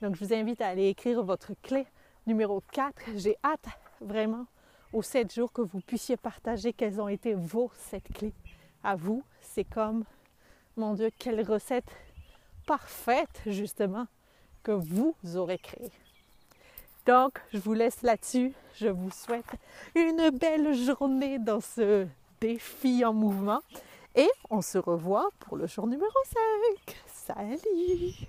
je 0.00 0.24
vous 0.24 0.32
invite 0.32 0.60
à 0.60 0.68
aller 0.68 0.88
écrire 0.88 1.22
votre 1.22 1.52
clé 1.62 1.86
numéro 2.26 2.62
4. 2.72 2.94
J'ai 3.16 3.36
hâte 3.44 3.66
vraiment 4.00 4.46
aux 4.92 5.02
7 5.02 5.32
jours 5.32 5.52
que 5.52 5.62
vous 5.62 5.80
puissiez 5.80 6.16
partager 6.16 6.72
quelles 6.72 7.00
ont 7.00 7.08
été 7.08 7.34
vos 7.34 7.70
7 7.74 8.02
clés 8.14 8.34
à 8.84 8.94
vous. 8.94 9.24
C'est 9.40 9.64
comme, 9.64 10.04
mon 10.76 10.94
Dieu, 10.94 11.10
quelle 11.18 11.42
recette 11.42 11.90
parfaite, 12.66 13.40
justement, 13.46 14.06
que 14.62 14.72
vous 14.72 15.14
aurez 15.34 15.58
créée. 15.58 15.92
Donc, 17.06 17.40
je 17.52 17.58
vous 17.58 17.74
laisse 17.74 18.02
là-dessus. 18.02 18.52
Je 18.76 18.88
vous 18.88 19.10
souhaite 19.10 19.56
une 19.94 20.30
belle 20.30 20.74
journée 20.74 21.38
dans 21.38 21.60
ce 21.60 22.06
défi 22.40 23.04
en 23.04 23.12
mouvement. 23.12 23.60
Et 24.14 24.28
on 24.48 24.62
se 24.62 24.78
revoit 24.78 25.28
pour 25.40 25.56
le 25.56 25.66
jour 25.66 25.86
numéro 25.86 26.12
5. 26.86 26.96
Salut 27.06 28.26